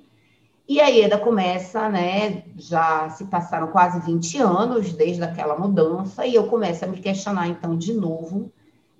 e 0.68 0.82
a 0.82 0.92
EDA 0.92 1.18
começa, 1.18 1.88
né? 1.88 2.44
Já 2.58 3.10
se 3.10 3.26
passaram 3.26 3.68
quase 3.68 4.00
20 4.02 4.38
anos 4.40 4.92
desde 4.92 5.24
aquela 5.24 5.58
mudança, 5.58 6.26
e 6.26 6.36
eu 6.36 6.48
começo 6.48 6.84
a 6.84 6.88
me 6.88 6.98
questionar, 6.98 7.48
então, 7.48 7.78
de 7.78 7.94
novo, 7.94 8.52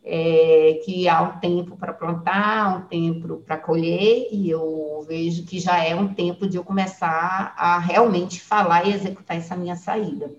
é, 0.02 0.80
que 0.86 1.10
há 1.10 1.22
um 1.22 1.40
tempo 1.40 1.76
para 1.76 1.92
plantar, 1.92 2.78
um 2.78 2.82
tempo 2.88 3.44
para 3.46 3.58
colher, 3.58 4.30
e 4.32 4.50
eu 4.50 5.06
vejo 5.06 5.44
que 5.44 5.60
já 5.60 5.84
é 5.84 5.94
um 5.94 6.14
tempo 6.14 6.48
de 6.48 6.56
eu 6.56 6.64
começar 6.64 7.54
a 7.58 7.78
realmente 7.80 8.40
falar 8.40 8.88
e 8.88 8.94
executar 8.94 9.36
essa 9.36 9.54
minha 9.58 9.76
saída. 9.76 10.32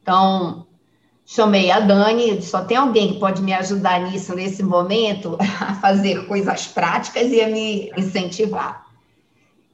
Então, 0.00 0.64
chamei 1.24 1.72
a 1.72 1.80
Dani, 1.80 2.40
só 2.40 2.64
tem 2.64 2.76
alguém 2.76 3.14
que 3.14 3.18
pode 3.18 3.42
me 3.42 3.52
ajudar 3.52 4.00
nisso, 4.02 4.36
nesse 4.36 4.62
momento, 4.62 5.36
a 5.60 5.74
fazer 5.74 6.28
coisas 6.28 6.68
práticas 6.68 7.32
e 7.32 7.40
a 7.40 7.48
me 7.48 7.90
incentivar. 7.96 8.85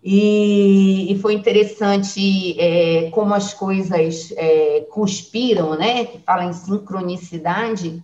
E, 0.04 1.12
e 1.12 1.18
foi 1.18 1.34
interessante 1.34 2.58
é, 2.60 3.08
como 3.10 3.32
as 3.34 3.54
coisas 3.54 4.32
é, 4.36 4.80
conspiram, 4.90 5.76
né? 5.76 6.04
Que 6.06 6.18
fala 6.18 6.44
em 6.44 6.52
sincronicidade, 6.52 8.02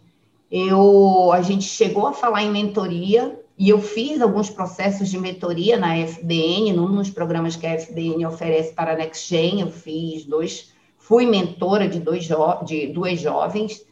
eu, 0.50 1.30
a 1.32 1.42
gente 1.42 1.64
chegou 1.64 2.06
a 2.06 2.12
falar 2.12 2.42
em 2.42 2.50
mentoria 2.50 3.38
e 3.58 3.68
eu 3.68 3.80
fiz 3.80 4.20
alguns 4.20 4.48
processos 4.48 5.08
de 5.08 5.18
mentoria 5.18 5.76
na 5.76 5.96
FBN, 6.06 6.72
num 6.72 6.94
dos 6.94 7.10
programas 7.10 7.56
que 7.56 7.66
a 7.66 7.76
FBN 7.76 8.24
oferece 8.26 8.72
para 8.72 8.92
a 8.92 8.96
Next 8.96 9.28
Gen, 9.28 9.60
eu 9.60 9.70
fiz 9.70 10.24
dois, 10.24 10.72
fui 10.96 11.26
mentora 11.26 11.88
de, 11.88 11.98
dois 11.98 12.28
de 12.64 12.86
duas 12.86 13.20
jovens, 13.20 13.84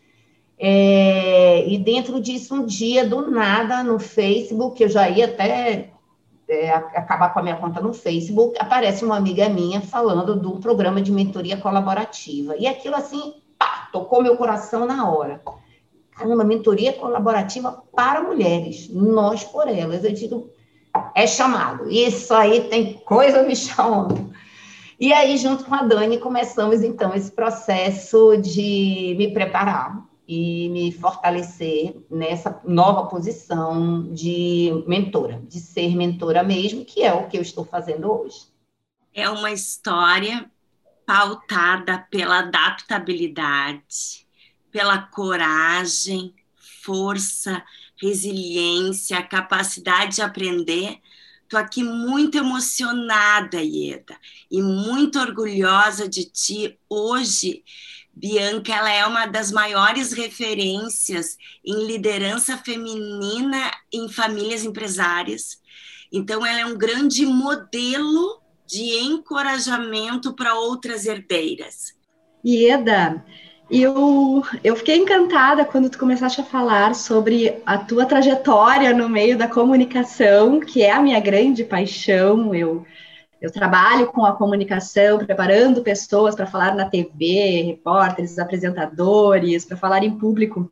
é, 0.58 1.68
e 1.68 1.76
dentro 1.78 2.20
disso, 2.20 2.54
um 2.54 2.64
dia, 2.64 3.06
do 3.06 3.30
nada, 3.30 3.82
no 3.82 3.98
Facebook, 3.98 4.82
eu 4.82 4.88
já 4.88 5.08
ia 5.10 5.26
até 5.26 5.90
é, 6.48 6.70
acabar 6.70 7.32
com 7.32 7.40
a 7.40 7.42
minha 7.42 7.56
conta 7.56 7.80
no 7.80 7.92
Facebook, 7.92 8.56
aparece 8.58 9.04
uma 9.04 9.16
amiga 9.16 9.48
minha 9.48 9.80
falando 9.80 10.38
de 10.38 10.46
um 10.46 10.60
programa 10.60 11.00
de 11.00 11.12
mentoria 11.12 11.56
colaborativa. 11.56 12.56
E 12.56 12.66
aquilo, 12.66 12.96
assim, 12.96 13.34
pá, 13.58 13.88
tocou 13.92 14.22
meu 14.22 14.36
coração 14.36 14.86
na 14.86 15.08
hora 15.10 15.40
uma 16.24 16.44
mentoria 16.44 16.92
colaborativa 16.92 17.82
para 17.94 18.22
mulheres, 18.22 18.88
nós 18.88 19.44
por 19.44 19.68
elas. 19.68 20.04
Eu 20.04 20.12
digo, 20.12 20.50
é 21.14 21.26
chamado. 21.26 21.90
Isso 21.90 22.32
aí 22.32 22.68
tem 22.68 22.94
coisa 22.94 23.42
me 23.42 23.54
chamando. 23.54 24.30
E 24.98 25.12
aí, 25.12 25.36
junto 25.36 25.64
com 25.64 25.74
a 25.74 25.82
Dani, 25.82 26.18
começamos 26.18 26.82
então 26.82 27.14
esse 27.14 27.30
processo 27.30 28.36
de 28.38 29.14
me 29.18 29.32
preparar 29.32 30.05
e 30.26 30.68
me 30.70 30.90
fortalecer 30.90 31.96
nessa 32.10 32.60
nova 32.64 33.06
posição 33.06 34.02
de 34.12 34.70
mentora, 34.86 35.40
de 35.48 35.60
ser 35.60 35.94
mentora 35.94 36.42
mesmo, 36.42 36.84
que 36.84 37.02
é 37.02 37.14
o 37.14 37.28
que 37.28 37.36
eu 37.36 37.42
estou 37.42 37.64
fazendo 37.64 38.10
hoje. 38.10 38.46
É 39.14 39.30
uma 39.30 39.52
história 39.52 40.50
pautada 41.06 41.98
pela 42.10 42.40
adaptabilidade, 42.40 44.26
pela 44.70 44.98
coragem, 44.98 46.34
força, 46.82 47.62
resiliência, 47.96 49.22
capacidade 49.22 50.16
de 50.16 50.22
aprender. 50.22 51.00
Estou 51.46 51.60
aqui 51.60 51.84
muito 51.84 52.36
emocionada, 52.36 53.62
Ieda, 53.62 54.18
e 54.50 54.60
muito 54.60 55.20
orgulhosa 55.20 56.08
de 56.08 56.24
ti. 56.24 56.76
Hoje, 56.90 57.62
Bianca 58.12 58.74
ela 58.74 58.90
é 58.90 59.06
uma 59.06 59.26
das 59.26 59.52
maiores 59.52 60.12
referências 60.12 61.38
em 61.64 61.86
liderança 61.86 62.58
feminina 62.58 63.70
em 63.92 64.08
famílias 64.08 64.64
empresárias. 64.64 65.60
Então, 66.12 66.44
ela 66.44 66.58
é 66.58 66.66
um 66.66 66.76
grande 66.76 67.24
modelo 67.24 68.42
de 68.66 68.82
encorajamento 68.98 70.34
para 70.34 70.56
outras 70.56 71.06
herdeiras. 71.06 71.94
Ieda, 72.44 73.24
eu, 73.68 74.44
eu 74.62 74.76
fiquei 74.76 74.96
encantada 74.96 75.64
quando 75.64 75.90
tu 75.90 75.98
começaste 75.98 76.40
a 76.40 76.44
falar 76.44 76.94
sobre 76.94 77.60
a 77.66 77.76
tua 77.76 78.06
trajetória 78.06 78.94
no 78.94 79.08
meio 79.08 79.36
da 79.36 79.48
comunicação, 79.48 80.60
que 80.60 80.82
é 80.82 80.92
a 80.92 81.02
minha 81.02 81.18
grande 81.18 81.64
paixão. 81.64 82.54
Eu, 82.54 82.86
eu 83.40 83.50
trabalho 83.50 84.06
com 84.06 84.24
a 84.24 84.36
comunicação, 84.36 85.18
preparando 85.18 85.82
pessoas 85.82 86.36
para 86.36 86.46
falar 86.46 86.76
na 86.76 86.88
TV, 86.88 87.62
repórteres, 87.66 88.38
apresentadores, 88.38 89.64
para 89.64 89.76
falar 89.76 90.04
em 90.04 90.16
público. 90.16 90.70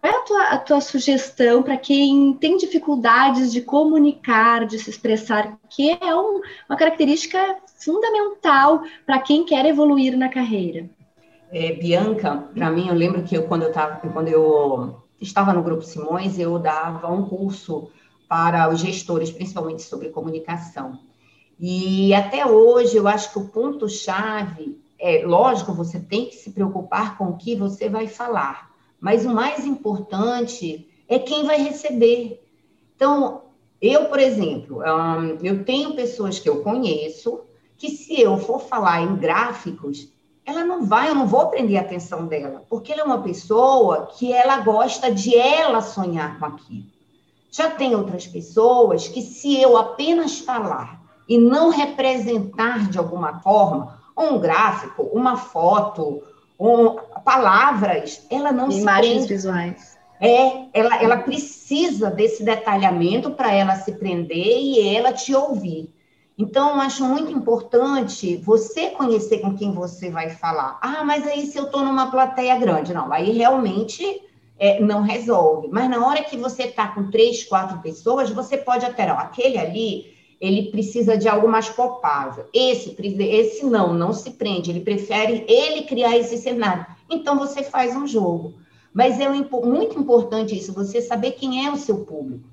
Qual 0.00 0.12
é 0.12 0.16
a 0.16 0.22
tua, 0.22 0.42
a 0.48 0.58
tua 0.58 0.80
sugestão 0.80 1.62
para 1.62 1.76
quem 1.76 2.34
tem 2.34 2.56
dificuldades 2.56 3.52
de 3.52 3.60
comunicar, 3.62 4.66
de 4.66 4.78
se 4.78 4.90
expressar, 4.90 5.56
que 5.70 5.92
é 5.92 6.14
um, 6.14 6.42
uma 6.68 6.76
característica 6.76 7.38
fundamental 7.78 8.82
para 9.06 9.20
quem 9.20 9.44
quer 9.44 9.64
evoluir 9.66 10.16
na 10.18 10.28
carreira? 10.28 10.90
É, 11.56 11.70
Bianca, 11.72 12.48
para 12.52 12.68
mim, 12.68 12.88
eu 12.88 12.94
lembro 12.94 13.22
que 13.22 13.36
eu, 13.36 13.46
quando, 13.46 13.62
eu 13.62 13.72
tava, 13.72 14.08
quando 14.08 14.26
eu 14.26 14.96
estava 15.20 15.52
no 15.52 15.62
Grupo 15.62 15.82
Simões, 15.82 16.36
eu 16.36 16.58
dava 16.58 17.12
um 17.12 17.28
curso 17.28 17.90
para 18.28 18.68
os 18.68 18.80
gestores, 18.80 19.30
principalmente 19.30 19.82
sobre 19.82 20.08
comunicação. 20.08 20.98
E 21.60 22.12
até 22.12 22.44
hoje, 22.44 22.96
eu 22.96 23.06
acho 23.06 23.30
que 23.32 23.38
o 23.38 23.46
ponto-chave 23.50 24.82
é, 24.98 25.24
lógico, 25.24 25.72
você 25.72 26.00
tem 26.00 26.26
que 26.26 26.34
se 26.34 26.50
preocupar 26.50 27.16
com 27.16 27.26
o 27.26 27.36
que 27.36 27.54
você 27.54 27.88
vai 27.88 28.08
falar, 28.08 28.72
mas 29.00 29.24
o 29.24 29.32
mais 29.32 29.64
importante 29.64 30.88
é 31.08 31.20
quem 31.20 31.44
vai 31.44 31.62
receber. 31.62 32.44
Então, 32.96 33.42
eu, 33.80 34.06
por 34.06 34.18
exemplo, 34.18 34.82
eu 35.40 35.64
tenho 35.64 35.94
pessoas 35.94 36.36
que 36.40 36.48
eu 36.48 36.64
conheço 36.64 37.42
que 37.76 37.90
se 37.90 38.20
eu 38.20 38.38
for 38.38 38.60
falar 38.60 39.02
em 39.02 39.14
gráficos, 39.14 40.12
ela 40.46 40.64
não 40.64 40.84
vai, 40.84 41.08
eu 41.08 41.14
não 41.14 41.26
vou 41.26 41.48
prender 41.48 41.78
a 41.78 41.80
atenção 41.80 42.26
dela, 42.26 42.64
porque 42.68 42.92
ela 42.92 43.02
é 43.02 43.04
uma 43.04 43.22
pessoa 43.22 44.08
que 44.16 44.32
ela 44.32 44.58
gosta 44.58 45.10
de 45.10 45.36
ela 45.36 45.80
sonhar 45.80 46.38
com 46.38 46.46
aquilo. 46.46 46.84
Já 47.50 47.70
tem 47.70 47.94
outras 47.94 48.26
pessoas 48.26 49.08
que 49.08 49.22
se 49.22 49.60
eu 49.60 49.76
apenas 49.76 50.40
falar 50.40 51.00
e 51.28 51.38
não 51.38 51.70
representar 51.70 52.90
de 52.90 52.98
alguma 52.98 53.40
forma 53.40 53.98
um 54.16 54.38
gráfico, 54.38 55.02
uma 55.12 55.36
foto, 55.36 56.22
um, 56.58 56.96
palavras, 57.24 58.26
ela 58.30 58.52
não 58.52 58.70
Imagens 58.70 59.22
se 59.22 59.28
visuais. 59.28 59.94
É, 60.20 60.66
ela, 60.72 61.02
ela 61.02 61.16
precisa 61.18 62.10
desse 62.10 62.42
detalhamento 62.44 63.30
para 63.30 63.52
ela 63.52 63.76
se 63.76 63.92
prender 63.92 64.58
e 64.58 64.96
ela 64.96 65.12
te 65.12 65.34
ouvir. 65.34 65.93
Então, 66.36 66.80
acho 66.80 67.04
muito 67.04 67.30
importante 67.30 68.36
você 68.36 68.90
conhecer 68.90 69.38
com 69.38 69.54
quem 69.54 69.72
você 69.72 70.10
vai 70.10 70.30
falar. 70.30 70.78
Ah, 70.82 71.04
mas 71.04 71.24
aí 71.26 71.46
se 71.46 71.56
eu 71.56 71.66
estou 71.66 71.84
numa 71.84 72.10
plateia 72.10 72.58
grande, 72.58 72.92
não, 72.92 73.12
aí 73.12 73.30
realmente 73.30 74.04
é, 74.58 74.80
não 74.80 75.02
resolve. 75.02 75.68
Mas 75.70 75.88
na 75.88 76.04
hora 76.04 76.24
que 76.24 76.36
você 76.36 76.64
está 76.64 76.88
com 76.88 77.08
três, 77.08 77.44
quatro 77.44 77.78
pessoas, 77.78 78.30
você 78.30 78.56
pode 78.56 78.84
até, 78.84 79.08
aquele 79.08 79.58
ali, 79.58 80.14
ele 80.40 80.70
precisa 80.70 81.16
de 81.16 81.28
algo 81.28 81.48
mais 81.48 81.68
palpável. 81.68 82.46
Esse, 82.52 82.96
esse 83.00 83.64
não, 83.64 83.94
não 83.94 84.12
se 84.12 84.32
prende, 84.32 84.70
ele 84.70 84.80
prefere 84.80 85.44
ele 85.48 85.82
criar 85.82 86.16
esse 86.16 86.36
cenário. 86.36 86.84
Então 87.08 87.38
você 87.38 87.62
faz 87.62 87.94
um 87.94 88.08
jogo. 88.08 88.54
Mas 88.92 89.20
é 89.20 89.28
muito 89.28 89.98
importante 89.98 90.56
isso, 90.56 90.72
você 90.72 91.00
saber 91.00 91.32
quem 91.32 91.66
é 91.66 91.70
o 91.70 91.76
seu 91.76 92.04
público. 92.04 92.48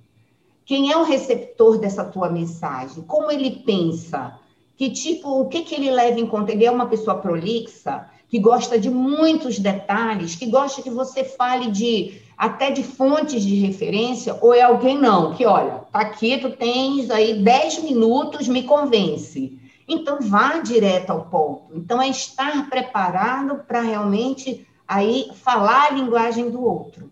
Quem 0.65 0.91
é 0.91 0.97
o 0.97 1.03
receptor 1.03 1.77
dessa 1.77 2.03
tua 2.03 2.29
mensagem? 2.29 3.03
Como 3.03 3.31
ele 3.31 3.63
pensa? 3.65 4.39
Que 4.77 4.89
tipo, 4.89 5.41
o 5.41 5.47
que, 5.47 5.61
que 5.61 5.75
ele 5.75 5.91
leva 5.91 6.19
em 6.19 6.25
conta? 6.25 6.51
Ele 6.51 6.65
é 6.65 6.71
uma 6.71 6.87
pessoa 6.87 7.17
prolixa, 7.17 8.07
que 8.31 8.39
gosta 8.39 8.79
de 8.79 8.89
muitos 8.89 9.59
detalhes, 9.59 10.35
que 10.35 10.45
gosta 10.45 10.81
que 10.81 10.89
você 10.89 11.23
fale 11.23 11.69
de 11.69 12.21
até 12.37 12.71
de 12.71 12.81
fontes 12.81 13.43
de 13.43 13.55
referência, 13.55 14.35
ou 14.41 14.53
é 14.53 14.61
alguém 14.61 14.97
não, 14.97 15.35
que 15.35 15.45
olha, 15.45 15.83
tá 15.91 15.99
aqui, 15.99 16.39
tu 16.39 16.49
tens 16.49 17.11
aí 17.11 17.43
10 17.43 17.83
minutos, 17.83 18.47
me 18.47 18.63
convence. 18.63 19.59
Então 19.87 20.17
vá 20.21 20.59
direto 20.59 21.09
ao 21.11 21.25
ponto. 21.25 21.75
Então 21.75 22.01
é 22.01 22.07
estar 22.07 22.69
preparado 22.69 23.63
para 23.67 23.81
realmente 23.81 24.65
aí 24.87 25.29
falar 25.35 25.89
a 25.89 25.93
linguagem 25.93 26.49
do 26.49 26.63
outro. 26.63 27.11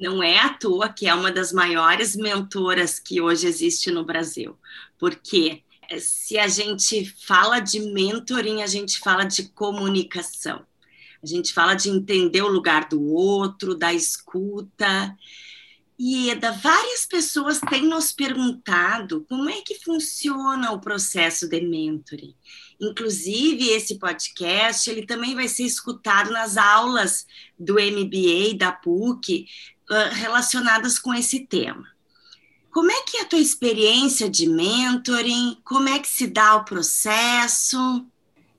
Não 0.00 0.22
é 0.22 0.38
à 0.38 0.48
toa 0.48 0.88
que 0.88 1.06
é 1.06 1.14
uma 1.14 1.30
das 1.30 1.52
maiores 1.52 2.16
mentoras 2.16 2.98
que 2.98 3.20
hoje 3.20 3.46
existe 3.46 3.90
no 3.90 4.04
Brasil, 4.04 4.58
porque 4.98 5.62
se 5.98 6.38
a 6.38 6.48
gente 6.48 7.04
fala 7.26 7.60
de 7.60 7.80
mentoring, 7.80 8.62
a 8.62 8.66
gente 8.66 8.98
fala 8.98 9.24
de 9.24 9.44
comunicação. 9.50 10.64
A 11.22 11.26
gente 11.26 11.52
fala 11.52 11.74
de 11.74 11.88
entender 11.88 12.42
o 12.42 12.48
lugar 12.48 12.88
do 12.88 13.02
outro, 13.02 13.74
da 13.74 13.92
escuta. 13.92 15.16
E 15.98 16.28
Eda, 16.28 16.50
várias 16.52 17.06
pessoas 17.06 17.60
têm 17.60 17.82
nos 17.82 18.12
perguntado 18.12 19.24
como 19.28 19.48
é 19.48 19.62
que 19.62 19.76
funciona 19.76 20.72
o 20.72 20.80
processo 20.80 21.48
de 21.48 21.60
mentoring. 21.60 22.34
Inclusive, 22.80 23.70
esse 23.70 23.98
podcast 23.98 24.90
ele 24.90 25.06
também 25.06 25.34
vai 25.34 25.48
ser 25.48 25.62
escutado 25.62 26.30
nas 26.30 26.56
aulas 26.56 27.26
do 27.58 27.74
MBA 27.74 28.58
da 28.58 28.72
PUC 28.72 29.46
relacionadas 30.12 30.98
com 30.98 31.12
esse 31.14 31.40
tema. 31.40 31.84
Como 32.72 32.90
é 32.90 33.02
que 33.02 33.18
é 33.18 33.22
a 33.22 33.26
tua 33.26 33.38
experiência 33.38 34.28
de 34.28 34.48
mentoring? 34.48 35.58
Como 35.64 35.88
é 35.88 35.98
que 35.98 36.08
se 36.08 36.26
dá 36.26 36.56
o 36.56 36.64
processo? 36.64 38.04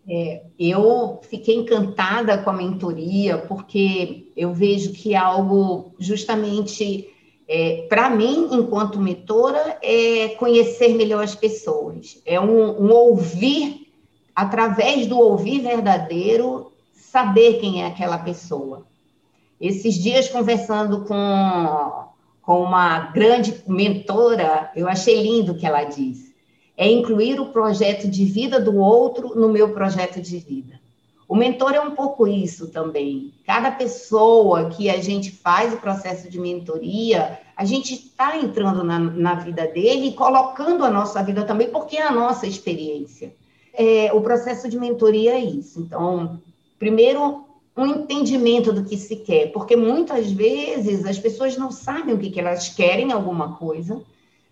É, 0.08 0.44
eu 0.58 1.20
fiquei 1.30 1.56
encantada 1.56 2.38
com 2.38 2.50
a 2.50 2.54
mentoria, 2.54 3.40
porque 3.40 4.32
eu 4.38 4.54
vejo 4.54 4.94
que 4.94 5.14
é 5.14 5.18
algo 5.18 5.94
justamente 6.00 7.10
é, 7.48 7.86
para 7.88 8.10
mim, 8.10 8.50
enquanto 8.52 9.00
mentora, 9.00 9.78
é 9.82 10.30
conhecer 10.30 10.96
melhor 10.96 11.24
as 11.24 11.36
pessoas, 11.36 12.22
é 12.26 12.40
um, 12.40 12.86
um, 12.86 12.92
ouvir, 12.92 13.92
através 14.36 15.06
do 15.08 15.18
ouvir 15.18 15.60
verdadeiro, 15.60 16.72
saber 16.94 17.60
quem 17.60 17.84
é 17.84 17.88
aquela 17.88 18.18
pessoa. 18.18 18.86
Esses 19.60 19.96
dias, 19.96 20.28
conversando 20.28 21.06
com, 21.06 22.06
com 22.41 22.62
uma 22.62 23.12
grande 23.12 23.63
mentora, 23.68 24.72
eu 24.76 24.88
achei 24.88 25.22
lindo 25.22 25.54
o 25.54 25.58
que 25.58 25.65
ela 25.65 25.84
disse 25.84 26.26
é 26.78 26.91
incluir 26.91 27.39
o 27.39 27.48
projeto 27.48 28.08
de 28.08 28.26
vida 28.26 28.60
do 28.60 28.78
outro 28.78 29.34
no 29.36 29.50
meu 29.50 29.70
projeto 29.70 30.22
de 30.22 30.38
vida. 30.38 30.80
O 31.28 31.36
mentor 31.36 31.74
é 31.74 31.80
um 31.80 31.91
pouco 31.91 32.28
isso 32.28 32.68
também. 32.68 33.34
Cada 33.46 33.72
pessoa 33.72 34.70
que 34.70 34.89
a 34.89 35.02
gente 35.02 35.32
faz 35.32 35.74
o 35.74 35.78
processo 35.78 36.30
de 36.30 36.39
mentoria, 36.39 37.39
a 37.56 37.65
gente 37.65 37.96
está 37.96 38.38
entrando 38.38 38.84
na, 38.84 39.00
na, 39.00 39.34
vida 39.36 39.65
dele 39.65 40.10
e 40.10 40.13
colocando 40.13 40.84
a 40.84 40.91
nossa 40.91 41.24
vida 41.24 41.44
também, 41.44 41.70
porque 41.70 41.98
é 41.98 42.04
a 42.04 42.12
nossa 42.12 42.46
experiência. 42.46 43.34
É, 43.74 44.13
o 44.13 44.22
processo 44.22 44.70
de 44.70 44.78
mentoria 44.78 45.34
é 45.34 45.39
isso. 45.39 45.80
Então, 45.80 46.39
primeiro, 46.78 47.45
um 47.78 47.86
entendimento 47.86 48.72
do 48.72 48.86
que 48.86 48.98
se 48.98 49.18
quer, 49.18 49.52
porque 49.52 49.76
muitas 49.76 50.32
vezes 50.32 51.06
as 51.06 51.20
pessoas 51.20 51.58
não 51.58 51.72
sabem 51.72 52.16
o 52.16 52.18
que, 52.18 52.30
que 52.30 52.40
elas 52.40 52.70
querem 52.70 53.12
alguma 53.12 53.58
coisa, 53.58 54.02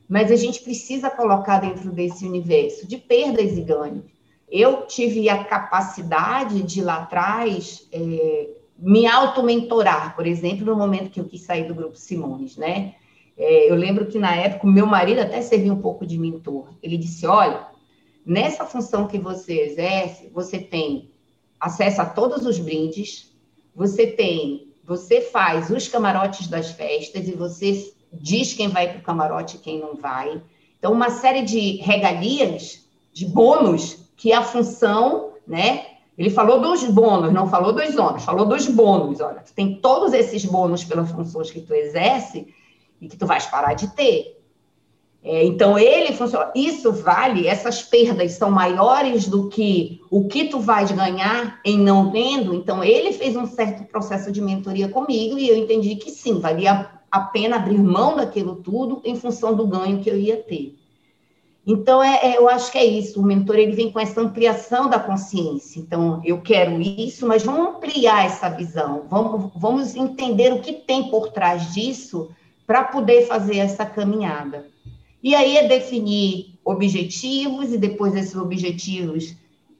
mas 0.09 0.29
a 0.29 0.35
gente 0.35 0.61
precisa 0.61 1.09
colocar 1.09 1.59
dentro 1.59 1.89
desse 1.91 2.25
universo 2.25 2.85
de 2.85 2.97
perdas 2.97 3.57
e 3.57 3.61
ganhos. 3.61 4.03
Eu 4.51 4.85
tive 4.85 5.29
a 5.29 5.43
capacidade 5.43 6.61
de 6.63 6.81
lá 6.81 6.97
atrás 6.97 7.87
é, 7.91 8.49
me 8.77 9.07
auto-mentorar, 9.07 10.15
por 10.15 10.27
exemplo, 10.27 10.65
no 10.65 10.75
momento 10.75 11.09
que 11.09 11.19
eu 11.19 11.25
quis 11.25 11.41
sair 11.41 11.65
do 11.65 11.73
grupo 11.73 11.95
Simões, 11.95 12.57
né? 12.57 12.95
É, 13.37 13.71
eu 13.71 13.75
lembro 13.75 14.05
que 14.05 14.19
na 14.19 14.35
época 14.35 14.67
o 14.67 14.71
meu 14.71 14.85
marido 14.85 15.21
até 15.21 15.41
servia 15.41 15.73
um 15.73 15.81
pouco 15.81 16.05
de 16.05 16.19
mentor. 16.19 16.67
Ele 16.83 16.97
disse: 16.97 17.25
olha, 17.25 17.65
nessa 18.25 18.65
função 18.65 19.07
que 19.07 19.17
você 19.17 19.61
exerce, 19.61 20.29
você 20.29 20.59
tem 20.59 21.12
acesso 21.63 22.01
a 22.01 22.05
todos 22.05 22.45
os 22.45 22.59
brindes, 22.59 23.33
você 23.73 24.05
tem, 24.05 24.73
você 24.83 25.21
faz 25.21 25.69
os 25.69 25.87
camarotes 25.87 26.47
das 26.47 26.71
festas 26.71 27.25
e 27.27 27.31
você 27.31 27.93
diz 28.11 28.53
quem 28.53 28.67
vai 28.67 28.89
para 28.89 28.99
o 28.99 29.03
camarote 29.03 29.55
e 29.55 29.59
quem 29.59 29.79
não 29.79 29.95
vai. 29.95 30.41
Então, 30.77 30.91
uma 30.91 31.09
série 31.09 31.43
de 31.43 31.77
regalias, 31.77 32.85
de 33.13 33.25
bônus, 33.25 34.09
que 34.17 34.33
a 34.33 34.43
função 34.43 35.33
né, 35.47 35.85
Ele 36.17 36.29
falou 36.29 36.59
dos 36.59 36.83
bônus, 36.83 37.31
não 37.31 37.49
falou 37.49 37.71
dos 37.71 37.97
ônus, 37.97 38.23
falou 38.23 38.45
dos 38.45 38.67
bônus. 38.67 39.21
Olha, 39.21 39.39
tu 39.39 39.53
tem 39.53 39.79
todos 39.79 40.13
esses 40.13 40.43
bônus 40.43 40.83
pelas 40.83 41.09
funções 41.09 41.49
que 41.49 41.61
tu 41.61 41.73
exerce 41.73 42.53
e 42.99 43.07
que 43.07 43.15
tu 43.15 43.25
vais 43.25 43.45
parar 43.45 43.73
de 43.73 43.87
ter. 43.95 44.42
É, 45.23 45.45
então, 45.45 45.79
ele 45.79 46.11
funciona. 46.13 46.51
Isso 46.53 46.91
vale, 46.91 47.47
essas 47.47 47.81
perdas 47.81 48.33
são 48.33 48.51
maiores 48.51 49.25
do 49.25 49.47
que 49.47 50.01
o 50.11 50.27
que 50.27 50.45
tu 50.45 50.59
vais 50.59 50.91
ganhar 50.91 51.61
em 51.63 51.77
não 51.77 52.11
tendo. 52.11 52.53
Então, 52.53 52.83
ele 52.83 53.13
fez 53.13 53.35
um 53.35 53.45
certo 53.45 53.85
processo 53.85 54.31
de 54.31 54.41
mentoria 54.41 54.89
comigo 54.89 55.39
e 55.39 55.47
eu 55.47 55.55
entendi 55.55 55.95
que 55.95 56.11
sim, 56.11 56.39
valia 56.39 56.89
a 57.09 57.19
pena 57.21 57.55
abrir 57.55 57.81
mão 57.81 58.17
daquilo 58.17 58.55
tudo 58.55 59.01
em 59.05 59.15
função 59.15 59.55
do 59.55 59.65
ganho 59.65 60.01
que 60.01 60.09
eu 60.09 60.17
ia 60.17 60.35
ter. 60.35 60.77
Então, 61.65 62.03
é, 62.03 62.33
é, 62.33 62.37
eu 62.37 62.49
acho 62.49 62.69
que 62.69 62.77
é 62.77 62.83
isso. 62.83 63.21
O 63.21 63.23
mentor 63.23 63.55
ele 63.55 63.71
vem 63.71 63.89
com 63.89 63.99
essa 63.99 64.19
ampliação 64.19 64.89
da 64.89 64.99
consciência. 64.99 65.79
Então, 65.79 66.21
eu 66.25 66.41
quero 66.41 66.81
isso, 66.81 67.25
mas 67.25 67.43
vamos 67.43 67.77
ampliar 67.77 68.25
essa 68.25 68.49
visão. 68.49 69.05
Vamos, 69.09 69.51
vamos 69.55 69.95
entender 69.95 70.51
o 70.51 70.59
que 70.59 70.73
tem 70.73 71.09
por 71.09 71.29
trás 71.29 71.73
disso 71.73 72.29
para 72.67 72.83
poder 72.83 73.25
fazer 73.27 73.57
essa 73.57 73.85
caminhada. 73.85 74.65
E 75.23 75.33
aí 75.33 75.57
é 75.57 75.67
definir 75.67 76.59
objetivos 76.65 77.71
e 77.73 77.77
depois 77.77 78.13
esses 78.13 78.35
objetivos 78.35 79.35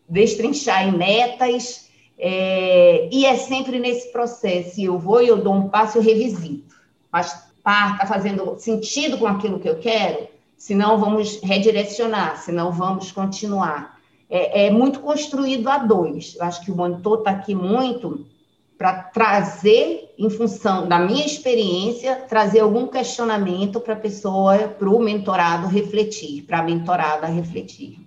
destrinchar 0.08 0.88
em 0.88 0.98
metas. 0.98 1.90
É, 2.18 3.10
e 3.12 3.26
é 3.26 3.36
sempre 3.36 3.78
nesse 3.80 4.12
processo. 4.12 4.80
Eu 4.80 4.98
vou 4.98 5.22
e 5.22 5.28
eu 5.28 5.38
dou 5.38 5.54
um 5.54 5.68
passo, 5.68 5.98
eu 5.98 6.02
revisito. 6.02 6.76
Mas 7.12 7.28
está 7.58 7.98
tá 7.98 8.06
fazendo 8.08 8.56
sentido 8.58 9.18
com 9.18 9.28
aquilo 9.28 9.60
que 9.60 9.68
eu 9.68 9.80
quero? 9.80 10.34
senão 10.64 10.98
vamos 10.98 11.42
redirecionar, 11.44 12.38
senão 12.38 12.72
vamos 12.72 13.12
continuar. 13.12 14.00
É, 14.30 14.68
é 14.68 14.72
muito 14.72 15.02
construído 15.02 15.68
a 15.68 15.78
dois. 15.78 16.38
Eu 16.40 16.46
acho 16.46 16.64
que 16.64 16.72
o 16.72 16.76
monitor 16.76 17.18
está 17.18 17.32
aqui 17.32 17.54
muito 17.54 18.26
para 18.78 19.04
trazer, 19.04 20.14
em 20.18 20.30
função 20.30 20.88
da 20.88 21.00
minha 21.00 21.26
experiência, 21.26 22.16
trazer 22.16 22.60
algum 22.60 22.88
questionamento 22.88 23.80
para 23.80 23.94
a 23.94 24.00
pessoa, 24.00 24.68
para 24.68 24.90
o 24.90 25.00
mentorado 25.00 25.68
refletir, 25.68 26.44
para 26.44 26.60
a 26.60 26.64
mentorada 26.64 27.28
refletir. 27.28 28.00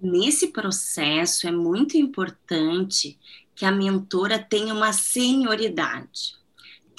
Nesse 0.00 0.48
processo, 0.48 1.46
é 1.46 1.52
muito 1.52 1.96
importante 1.96 3.18
que 3.54 3.64
a 3.64 3.70
mentora 3.70 4.38
tenha 4.38 4.74
uma 4.74 4.92
senioridade, 4.92 6.34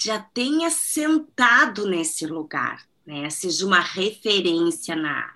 já 0.01 0.19
tenha 0.19 0.69
sentado 0.69 1.88
nesse 1.88 2.25
lugar, 2.25 2.86
né, 3.05 3.29
seja 3.29 3.65
uma 3.65 3.79
referência 3.79 4.95
na 4.95 5.12
área. 5.12 5.35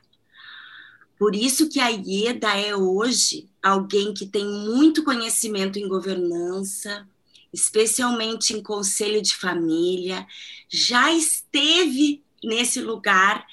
Por 1.19 1.35
isso 1.35 1.67
que 1.67 1.81
a 1.81 1.89
IEDA 1.91 2.57
é 2.57 2.73
hoje 2.73 3.49
alguém 3.61 4.13
que 4.13 4.25
tem 4.25 4.45
muito 4.45 5.03
conhecimento 5.03 5.77
em 5.77 5.85
governança, 5.85 7.05
especialmente 7.51 8.53
em 8.53 8.63
conselho 8.63 9.21
de 9.21 9.35
família, 9.35 10.25
já 10.69 11.11
esteve 11.11 12.23
nesse 12.41 12.79
lugar 12.79 13.45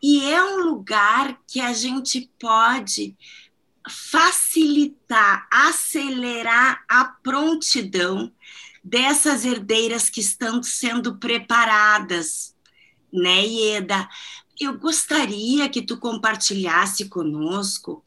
e 0.00 0.24
é 0.24 0.40
um 0.40 0.62
lugar 0.62 1.36
que 1.48 1.60
a 1.60 1.72
gente 1.72 2.30
pode 2.38 3.16
facilitar, 3.88 5.48
acelerar 5.50 6.84
a 6.88 7.04
prontidão 7.06 8.32
dessas 8.84 9.44
herdeiras 9.44 10.08
que 10.08 10.20
estão 10.20 10.62
sendo 10.62 11.16
preparadas 11.16 12.54
né, 13.12 13.44
Ieda? 13.44 14.08
Eu 14.60 14.78
gostaria 14.78 15.68
que 15.70 15.80
tu 15.80 15.96
compartilhasse 15.96 17.08
conosco 17.08 18.04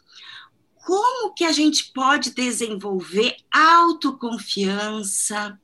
como 0.86 1.34
que 1.34 1.44
a 1.44 1.52
gente 1.52 1.92
pode 1.92 2.30
desenvolver 2.32 3.36
autoconfiança 3.52 5.60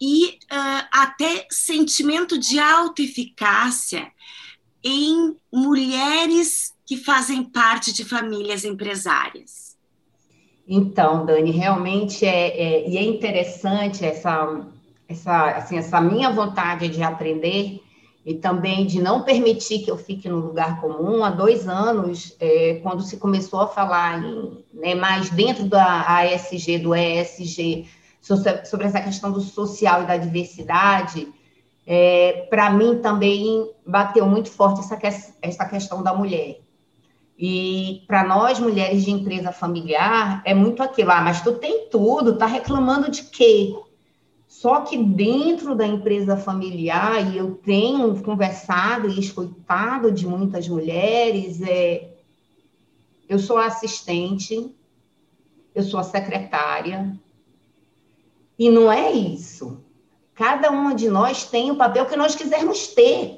e 0.00 0.28
uh, 0.28 0.88
até 0.90 1.46
sentimento 1.50 2.38
de 2.38 2.58
autoeficácia 2.58 4.10
em 4.82 5.36
mulheres 5.52 6.72
que 6.86 6.96
fazem 6.96 7.44
parte 7.44 7.92
de 7.92 8.02
famílias 8.04 8.64
empresárias. 8.64 9.76
Então, 10.66 11.26
Dani, 11.26 11.50
realmente 11.50 12.24
é, 12.24 12.48
é, 12.48 12.88
e 12.88 12.96
é 12.96 13.02
interessante 13.02 14.02
essa, 14.04 14.66
essa, 15.08 15.50
assim, 15.50 15.76
essa 15.76 16.00
minha 16.00 16.30
vontade 16.30 16.88
de 16.88 17.02
aprender 17.02 17.82
e 18.26 18.34
também 18.34 18.84
de 18.84 19.00
não 19.00 19.22
permitir 19.22 19.84
que 19.84 19.90
eu 19.90 19.96
fique 19.96 20.28
no 20.28 20.40
lugar 20.40 20.80
comum. 20.80 21.22
Há 21.22 21.30
dois 21.30 21.68
anos, 21.68 22.34
é, 22.40 22.80
quando 22.82 23.00
se 23.02 23.18
começou 23.18 23.60
a 23.60 23.68
falar 23.68 24.20
em, 24.20 24.64
né, 24.74 24.96
mais 24.96 25.30
dentro 25.30 25.64
da 25.64 26.02
ASG, 26.02 26.78
do 26.78 26.92
ESG, 26.92 27.86
sobre 28.20 28.88
essa 28.88 29.00
questão 29.00 29.30
do 29.30 29.40
social 29.40 30.02
e 30.02 30.06
da 30.06 30.16
diversidade, 30.16 31.28
é, 31.86 32.48
para 32.50 32.68
mim 32.70 32.98
também 32.98 33.70
bateu 33.86 34.26
muito 34.26 34.50
forte 34.50 34.80
essa, 34.80 35.32
essa 35.40 35.64
questão 35.64 36.02
da 36.02 36.12
mulher. 36.12 36.58
E 37.38 38.02
para 38.08 38.24
nós, 38.24 38.58
mulheres 38.58 39.04
de 39.04 39.12
empresa 39.12 39.52
familiar, 39.52 40.42
é 40.44 40.52
muito 40.52 40.82
aquilo, 40.82 41.12
ah, 41.12 41.20
mas 41.20 41.42
tu 41.42 41.52
tem 41.52 41.88
tudo, 41.90 42.36
tá 42.36 42.46
reclamando 42.46 43.08
de 43.08 43.22
quê? 43.22 43.72
Só 44.60 44.80
que 44.80 44.96
dentro 44.96 45.74
da 45.74 45.86
empresa 45.86 46.34
familiar, 46.34 47.30
e 47.30 47.36
eu 47.36 47.56
tenho 47.56 48.22
conversado 48.22 49.06
e 49.06 49.20
escutado 49.20 50.10
de 50.10 50.26
muitas 50.26 50.66
mulheres, 50.66 51.60
é, 51.60 52.08
eu 53.28 53.38
sou 53.38 53.58
assistente, 53.58 54.74
eu 55.74 55.82
sou 55.82 56.00
a 56.00 56.02
secretária, 56.02 57.14
e 58.58 58.70
não 58.70 58.90
é 58.90 59.12
isso. 59.12 59.84
Cada 60.34 60.70
uma 60.70 60.94
de 60.94 61.10
nós 61.10 61.44
tem 61.44 61.70
o 61.70 61.76
papel 61.76 62.06
que 62.06 62.16
nós 62.16 62.34
quisermos 62.34 62.86
ter. 62.88 63.35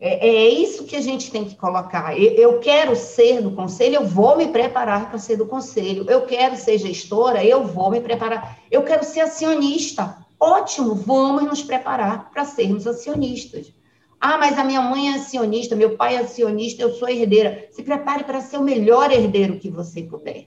É, 0.00 0.28
é, 0.28 0.48
isso 0.48 0.84
que 0.84 0.96
a 0.96 1.00
gente 1.00 1.30
tem 1.30 1.44
que 1.44 1.54
colocar. 1.54 2.18
Eu, 2.18 2.32
eu 2.32 2.58
quero 2.58 2.96
ser 2.96 3.40
do 3.40 3.52
conselho, 3.52 3.96
eu 3.96 4.06
vou 4.06 4.36
me 4.36 4.48
preparar 4.48 5.08
para 5.08 5.18
ser 5.18 5.36
do 5.36 5.46
conselho. 5.46 6.04
Eu 6.08 6.26
quero 6.26 6.56
ser 6.56 6.78
gestora, 6.78 7.44
eu 7.44 7.64
vou 7.64 7.90
me 7.90 8.00
preparar. 8.00 8.58
Eu 8.70 8.82
quero 8.82 9.04
ser 9.04 9.20
acionista. 9.20 10.18
Ótimo, 10.38 10.94
vamos 10.94 11.44
nos 11.44 11.62
preparar 11.62 12.30
para 12.30 12.44
sermos 12.44 12.86
acionistas. 12.86 13.72
Ah, 14.20 14.36
mas 14.36 14.58
a 14.58 14.64
minha 14.64 14.80
mãe 14.80 15.12
é 15.12 15.16
acionista, 15.16 15.76
meu 15.76 15.96
pai 15.96 16.16
é 16.16 16.20
acionista, 16.20 16.82
eu 16.82 16.94
sou 16.94 17.08
herdeira. 17.08 17.68
Se 17.70 17.82
prepare 17.82 18.24
para 18.24 18.40
ser 18.40 18.58
o 18.58 18.62
melhor 18.62 19.12
herdeiro 19.12 19.58
que 19.58 19.70
você 19.70 20.02
puder. 20.02 20.46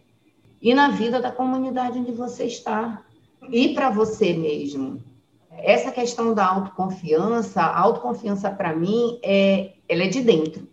E 0.62 0.74
na 0.74 0.90
vida 0.90 1.22
da 1.22 1.32
comunidade 1.32 2.00
onde 2.00 2.12
você 2.12 2.46
está. 2.46 3.04
E 3.50 3.70
para 3.74 3.90
você 3.90 4.34
mesmo 4.34 5.02
essa 5.58 5.92
questão 5.92 6.34
da 6.34 6.46
autoconfiança, 6.46 7.62
a 7.62 7.80
autoconfiança 7.80 8.50
para 8.50 8.76
mim 8.76 9.20
é, 9.24 9.72
ela 9.88 10.04
é 10.04 10.08
de 10.08 10.22
dentro. 10.22 10.68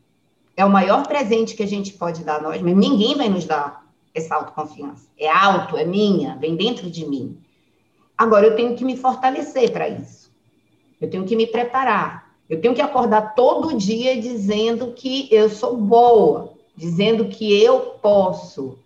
É 0.56 0.64
o 0.64 0.70
maior 0.70 1.06
presente 1.06 1.56
que 1.56 1.62
a 1.62 1.66
gente 1.66 1.92
pode 1.94 2.22
dar 2.22 2.36
a 2.36 2.42
nós, 2.42 2.62
mas 2.62 2.76
ninguém 2.76 3.16
vai 3.16 3.28
nos 3.28 3.44
dar 3.44 3.84
essa 4.14 4.36
autoconfiança. 4.36 5.08
É 5.18 5.28
alto, 5.28 5.76
é 5.76 5.84
minha, 5.84 6.36
vem 6.36 6.54
dentro 6.54 6.90
de 6.90 7.06
mim. 7.06 7.38
Agora 8.16 8.46
eu 8.46 8.54
tenho 8.54 8.76
que 8.76 8.84
me 8.84 8.96
fortalecer 8.96 9.72
para 9.72 9.88
isso. 9.88 10.30
Eu 11.00 11.10
tenho 11.10 11.24
que 11.24 11.34
me 11.34 11.46
preparar. 11.46 12.32
Eu 12.48 12.60
tenho 12.60 12.74
que 12.74 12.82
acordar 12.82 13.34
todo 13.34 13.76
dia 13.76 14.20
dizendo 14.20 14.92
que 14.92 15.28
eu 15.30 15.48
sou 15.48 15.76
boa, 15.76 16.52
dizendo 16.76 17.26
que 17.26 17.60
eu 17.60 17.80
posso. 18.00 18.78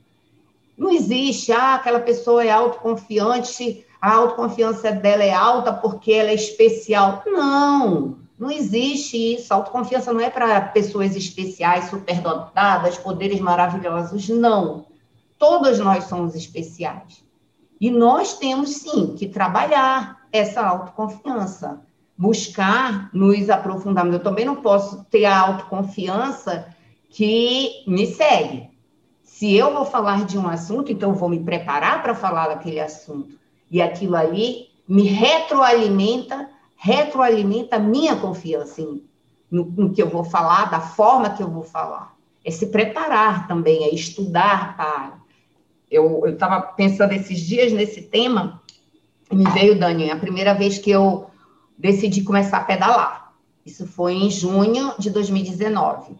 Não 0.76 0.90
existe, 0.90 1.52
ah, 1.52 1.74
aquela 1.74 2.00
pessoa 2.00 2.44
é 2.44 2.50
autoconfiante, 2.50 3.84
a 4.00 4.14
autoconfiança 4.14 4.92
dela 4.92 5.24
é 5.24 5.32
alta 5.32 5.72
porque 5.72 6.12
ela 6.12 6.30
é 6.30 6.34
especial. 6.34 7.22
Não, 7.26 8.18
não 8.38 8.50
existe 8.50 9.34
isso. 9.34 9.53
A 9.53 9.57
autoconfiança 9.57 10.12
não 10.12 10.20
é 10.20 10.30
para 10.30 10.61
pessoas 10.61 11.16
especiais, 11.16 11.90
superdotadas, 11.90 12.96
poderes 12.96 13.40
maravilhosos. 13.40 14.28
Não. 14.28 14.86
Todos 15.36 15.78
nós 15.78 16.05
somos 16.05 16.34
especiais. 16.34 17.24
E 17.80 17.90
nós 17.90 18.38
temos, 18.38 18.70
sim, 18.70 19.14
que 19.16 19.28
trabalhar 19.28 20.18
essa 20.32 20.61
autoconfiança, 20.62 21.80
buscar 22.16 23.09
nos 23.12 23.49
aprofundarmos. 23.49 24.14
Eu 24.14 24.22
também 24.22 24.44
não 24.44 24.57
posso 24.57 25.05
ter 25.05 25.24
a 25.24 25.38
autoconfiança 25.38 26.74
que 27.09 27.84
me 27.86 28.07
segue. 28.07 28.68
Se 29.22 29.55
eu 29.55 29.72
vou 29.72 29.84
falar 29.84 30.24
de 30.24 30.36
um 30.36 30.49
assunto, 30.49 30.90
então 30.90 31.11
eu 31.11 31.14
vou 31.14 31.28
me 31.28 31.38
preparar 31.38 32.03
para 32.03 32.14
falar 32.14 32.49
daquele 32.49 32.80
assunto. 32.80 33.38
E 33.71 33.83
aquilo 33.83 34.16
ali 34.16 34.69
me 34.89 35.03
retroalimenta, 35.03 36.49
retroalimenta 36.77 37.77
a 37.77 37.81
minha 37.81 38.16
confiança 38.16 38.81
em, 38.81 39.03
no, 39.51 39.64
no 39.64 39.93
que 39.93 40.03
eu 40.03 40.09
vou 40.09 40.25
falar, 40.25 40.71
da 40.71 40.81
forma 40.81 41.31
que 41.31 41.43
eu 41.43 41.51
vou 41.51 41.62
falar. 41.62 42.16
É 42.45 42.51
se 42.51 42.66
preparar 42.69 43.47
também, 43.47 43.85
é 43.85 43.95
estudar 43.95 44.77
para. 44.77 45.19
Eu 45.91 46.27
estava 46.27 46.61
pensando 46.61 47.12
esses 47.12 47.41
dias 47.41 47.73
nesse 47.73 48.03
tema, 48.03 48.62
e 49.31 49.37
me 49.37 49.45
veio, 49.51 49.79
Dani, 49.79 50.11
a 50.11 50.16
primeira 50.16 50.55
vez 50.55 50.79
que 50.79 50.91
eu 50.91 51.31
decidi 51.77 52.23
começar 52.23 52.59
a 52.59 52.64
pedalar. 52.64 53.33
Isso 53.64 53.87
foi 53.87 54.14
em 54.14 54.31
junho 54.31 54.95
de 54.99 55.11
2019. 55.11 56.16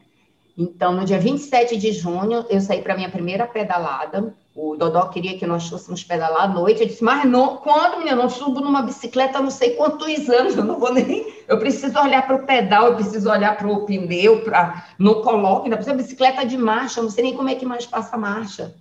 Então, 0.57 0.93
no 0.93 1.05
dia 1.05 1.19
27 1.19 1.77
de 1.77 1.93
junho, 1.93 2.45
eu 2.51 2.61
saí 2.61 2.83
para 2.83 2.97
minha 2.97 3.11
primeira 3.11 3.47
pedalada 3.47 4.35
o 4.61 4.77
Dodó 4.77 5.07
queria 5.07 5.39
que 5.39 5.47
nós 5.47 5.69
fôssemos 5.69 6.03
pedalar 6.03 6.43
à 6.43 6.49
noite. 6.49 6.81
Eu 6.81 6.89
disse, 6.89 7.05
mas 7.05 7.25
não, 7.25 7.59
quando, 7.59 7.99
menina? 7.99 8.17
Não 8.17 8.29
subo 8.29 8.61
numa 8.61 8.83
bicicleta 8.83 9.41
não 9.41 9.53
sei 9.53 9.77
quantos 9.77 10.29
anos, 10.29 10.57
eu 10.57 10.65
não 10.65 10.81
vou 10.81 10.93
nem. 10.93 11.33
Eu 11.47 11.61
preciso 11.61 11.97
olhar 11.97 12.27
para 12.27 12.35
o 12.35 12.45
pedal, 12.45 12.89
eu 12.89 12.95
preciso 12.97 13.31
olhar 13.31 13.57
para 13.57 13.69
o 13.69 13.87
pneu, 13.87 14.43
para. 14.43 14.85
Não 14.99 15.23
coloque, 15.23 15.67
ainda 15.67 15.77
precisa 15.77 15.97
bicicleta 15.97 16.45
de 16.45 16.59
marcha, 16.59 16.99
eu 16.99 17.05
não 17.05 17.11
sei 17.11 17.23
nem 17.23 17.37
como 17.37 17.49
é 17.49 17.55
que 17.55 17.65
mais 17.65 17.87
passa 17.87 18.17
a 18.17 18.19
marcha. 18.19 18.75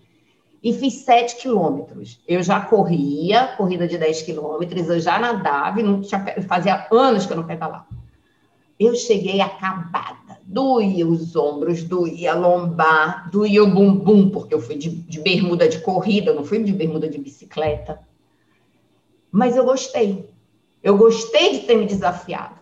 E 0.64 0.74
fiz 0.74 1.06
sete 1.06 1.36
quilômetros. 1.36 2.20
Eu 2.28 2.42
já 2.42 2.60
corria, 2.60 3.50
corrida 3.56 3.88
de 3.88 4.00
10 4.00 4.24
quilômetros, 4.24 4.90
eu 4.90 5.00
já 5.00 5.20
nadava, 5.20 5.80
e 5.80 5.84
não 5.84 6.02
tinha, 6.02 6.20
fazia 6.48 6.88
anos 6.92 7.28
que 7.28 7.34
eu 7.34 7.38
não 7.38 7.46
pedalava. 7.46 7.86
Eu 8.80 8.96
cheguei 8.96 9.40
acabada 9.42 10.27
doía 10.48 11.06
os 11.06 11.36
ombros, 11.36 11.84
doía 11.84 12.32
a 12.32 12.36
lombar, 12.36 13.30
doía 13.30 13.62
o 13.62 13.68
bumbum, 13.68 14.30
porque 14.30 14.56
eu 14.56 14.62
fui 14.62 14.78
de, 14.78 14.90
de 14.90 15.20
bermuda 15.20 15.68
de 15.68 15.80
corrida, 15.80 16.34
não 16.34 16.46
fui 16.46 16.64
de 16.64 16.72
bermuda 16.72 17.10
de 17.10 17.18
bicicleta. 17.18 18.00
Mas 19.30 19.58
eu 19.58 19.66
gostei. 19.66 20.30
Eu 20.82 20.98
gostei 20.98 21.52
de 21.52 21.60
ter 21.66 21.76
me 21.76 21.86
desafiado. 21.86 22.56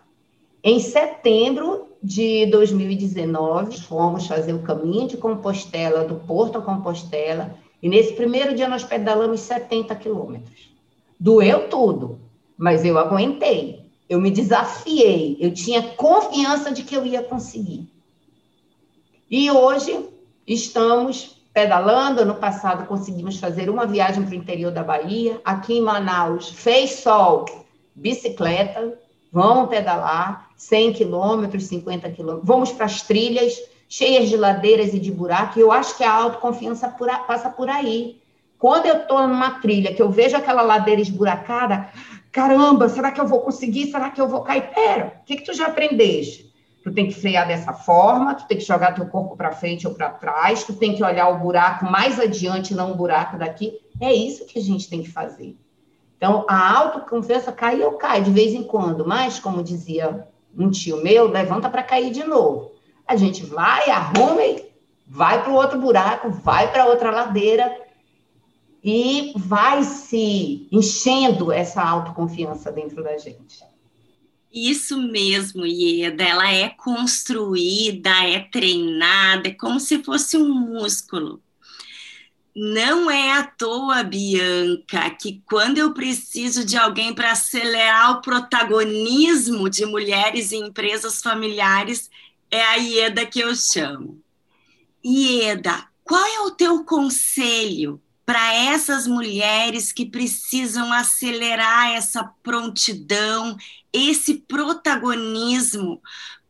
Em 0.64 0.80
setembro 0.80 1.86
de 2.02 2.46
2019, 2.46 3.80
fomos 3.82 4.26
fazer 4.26 4.52
o 4.52 4.62
caminho 4.62 5.06
de 5.06 5.16
Compostela, 5.16 6.04
do 6.04 6.16
Porto 6.16 6.58
a 6.58 6.62
Compostela, 6.62 7.54
e 7.80 7.88
nesse 7.88 8.14
primeiro 8.14 8.52
dia 8.52 8.68
nós 8.68 8.82
pedalamos 8.82 9.40
70 9.40 9.94
quilômetros. 9.94 10.74
Doeu 11.20 11.68
tudo, 11.68 12.18
mas 12.58 12.84
eu 12.84 12.98
aguentei. 12.98 13.75
Eu 14.08 14.20
me 14.20 14.30
desafiei, 14.30 15.36
eu 15.40 15.52
tinha 15.52 15.82
confiança 15.82 16.70
de 16.70 16.82
que 16.82 16.94
eu 16.94 17.04
ia 17.04 17.22
conseguir. 17.22 17.88
E 19.28 19.50
hoje 19.50 20.08
estamos 20.46 21.36
pedalando. 21.52 22.20
Ano 22.20 22.34
passado 22.34 22.86
conseguimos 22.86 23.38
fazer 23.38 23.68
uma 23.68 23.86
viagem 23.86 24.22
para 24.22 24.32
o 24.32 24.36
interior 24.36 24.70
da 24.70 24.84
Bahia. 24.84 25.40
Aqui 25.44 25.78
em 25.78 25.80
Manaus 25.80 26.50
fez 26.50 27.00
sol, 27.00 27.46
bicicleta, 27.94 28.96
vamos 29.32 29.68
pedalar 29.68 30.50
100 30.56 30.92
quilômetros, 30.92 31.64
50 31.64 32.10
quilômetros. 32.10 32.46
Vamos 32.46 32.72
para 32.72 32.84
as 32.86 33.02
trilhas 33.02 33.54
cheias 33.88 34.28
de 34.28 34.36
ladeiras 34.36 34.92
e 34.94 35.00
de 35.00 35.10
buracos. 35.10 35.56
Eu 35.56 35.72
acho 35.72 35.96
que 35.96 36.04
a 36.04 36.12
autoconfiança 36.12 36.88
passa 37.26 37.48
por 37.48 37.68
aí. 37.68 38.20
Quando 38.58 38.86
eu 38.86 38.98
estou 38.98 39.26
numa 39.26 39.58
trilha, 39.60 39.94
que 39.94 40.00
eu 40.00 40.10
vejo 40.10 40.36
aquela 40.36 40.62
ladeira 40.62 41.00
esburacada, 41.00 41.88
caramba, 42.36 42.86
será 42.90 43.10
que 43.10 43.18
eu 43.18 43.26
vou 43.26 43.40
conseguir? 43.40 43.90
Será 43.90 44.10
que 44.10 44.20
eu 44.20 44.28
vou 44.28 44.42
cair? 44.42 44.68
Pera, 44.74 45.20
o 45.22 45.24
que, 45.24 45.36
que 45.36 45.42
tu 45.42 45.54
já 45.54 45.68
aprendeste? 45.68 46.54
Tu 46.84 46.92
tem 46.92 47.08
que 47.08 47.14
frear 47.14 47.48
dessa 47.48 47.72
forma, 47.72 48.34
tu 48.34 48.46
tem 48.46 48.58
que 48.58 48.62
jogar 48.62 48.92
teu 48.92 49.06
corpo 49.06 49.34
para 49.34 49.52
frente 49.52 49.88
ou 49.88 49.94
para 49.94 50.10
trás, 50.10 50.62
tu 50.62 50.74
tem 50.74 50.94
que 50.94 51.02
olhar 51.02 51.30
o 51.30 51.38
buraco 51.38 51.86
mais 51.86 52.20
adiante, 52.20 52.74
não 52.74 52.92
o 52.92 52.94
buraco 52.94 53.38
daqui. 53.38 53.80
É 53.98 54.12
isso 54.12 54.44
que 54.44 54.58
a 54.58 54.62
gente 54.62 54.86
tem 54.86 55.02
que 55.02 55.10
fazer. 55.10 55.56
Então, 56.18 56.44
a 56.46 56.78
autoconfiança 56.78 57.50
cai 57.50 57.82
ou 57.82 57.92
cai 57.92 58.20
de 58.20 58.30
vez 58.30 58.52
em 58.52 58.62
quando, 58.62 59.06
mas, 59.06 59.40
como 59.40 59.62
dizia 59.62 60.28
um 60.56 60.70
tio 60.70 61.02
meu, 61.02 61.28
levanta 61.28 61.70
para 61.70 61.82
cair 61.82 62.10
de 62.10 62.22
novo. 62.22 62.72
A 63.06 63.16
gente 63.16 63.46
vai, 63.46 63.88
arruma 63.88 64.42
e 64.42 64.70
vai 65.06 65.42
para 65.42 65.52
o 65.52 65.56
outro 65.56 65.80
buraco, 65.80 66.30
vai 66.30 66.70
para 66.70 66.84
outra 66.84 67.10
ladeira 67.10 67.85
e 68.88 69.32
vai 69.34 69.82
se 69.82 70.68
enchendo 70.70 71.50
essa 71.50 71.82
autoconfiança 71.82 72.70
dentro 72.70 73.02
da 73.02 73.18
gente. 73.18 73.64
Isso 74.52 74.96
mesmo, 74.96 75.66
Ieda, 75.66 76.22
ela 76.22 76.52
é 76.52 76.68
construída, 76.68 78.10
é 78.24 78.38
treinada, 78.38 79.48
é 79.48 79.50
como 79.50 79.80
se 79.80 80.04
fosse 80.04 80.36
um 80.38 80.54
músculo. 80.54 81.42
Não 82.54 83.10
é 83.10 83.32
à 83.32 83.42
toa, 83.42 84.04
Bianca, 84.04 85.10
que 85.10 85.42
quando 85.44 85.78
eu 85.78 85.92
preciso 85.92 86.64
de 86.64 86.76
alguém 86.76 87.12
para 87.12 87.32
acelerar 87.32 88.12
o 88.12 88.22
protagonismo 88.22 89.68
de 89.68 89.84
mulheres 89.84 90.52
em 90.52 90.68
empresas 90.68 91.20
familiares, 91.20 92.08
é 92.52 92.62
a 92.62 92.76
Ieda 92.76 93.26
que 93.26 93.40
eu 93.40 93.52
chamo. 93.56 94.22
Ieda, 95.04 95.88
qual 96.04 96.24
é 96.24 96.40
o 96.42 96.52
teu 96.52 96.84
conselho 96.84 98.00
para 98.26 98.52
essas 98.54 99.06
mulheres 99.06 99.92
que 99.92 100.04
precisam 100.04 100.92
acelerar 100.92 101.92
essa 101.92 102.28
prontidão, 102.42 103.56
esse 103.92 104.34
protagonismo 104.34 106.02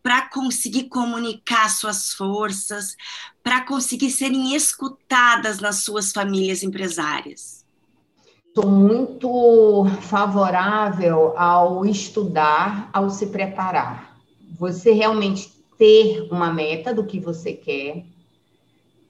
para 0.02 0.22
conseguir 0.22 0.84
comunicar 0.84 1.68
suas 1.68 2.12
forças, 2.12 2.96
para 3.42 3.60
conseguir 3.60 4.10
serem 4.10 4.54
escutadas 4.54 5.60
nas 5.60 5.84
suas 5.84 6.12
famílias 6.12 6.62
empresárias? 6.62 7.64
Sou 8.54 8.70
muito 8.70 9.84
favorável 10.00 11.36
ao 11.36 11.84
estudar, 11.84 12.88
ao 12.90 13.10
se 13.10 13.26
preparar. 13.26 14.16
Você 14.58 14.92
realmente 14.92 15.52
ter 15.76 16.26
uma 16.30 16.50
meta 16.50 16.94
do 16.94 17.04
que 17.04 17.20
você 17.20 17.52
quer, 17.52 18.06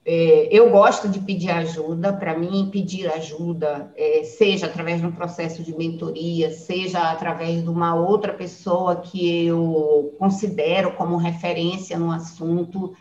é, 0.08 0.48
eu 0.52 0.70
gosto 0.70 1.08
de 1.08 1.18
pedir 1.18 1.50
ajuda, 1.50 2.12
para 2.12 2.38
mim, 2.38 2.68
pedir 2.70 3.12
ajuda, 3.12 3.92
é, 3.96 4.22
seja 4.22 4.66
através 4.66 5.00
de 5.00 5.06
um 5.08 5.10
processo 5.10 5.64
de 5.64 5.76
mentoria, 5.76 6.52
seja 6.52 7.10
através 7.10 7.64
de 7.64 7.68
uma 7.68 7.92
outra 7.96 8.32
pessoa 8.32 8.94
que 8.94 9.44
eu 9.46 10.14
considero 10.16 10.92
como 10.92 11.16
referência 11.16 11.98
no 11.98 12.12
assunto, 12.12 12.94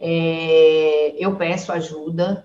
é, 0.00 1.14
eu 1.16 1.36
peço 1.36 1.70
ajuda 1.70 2.44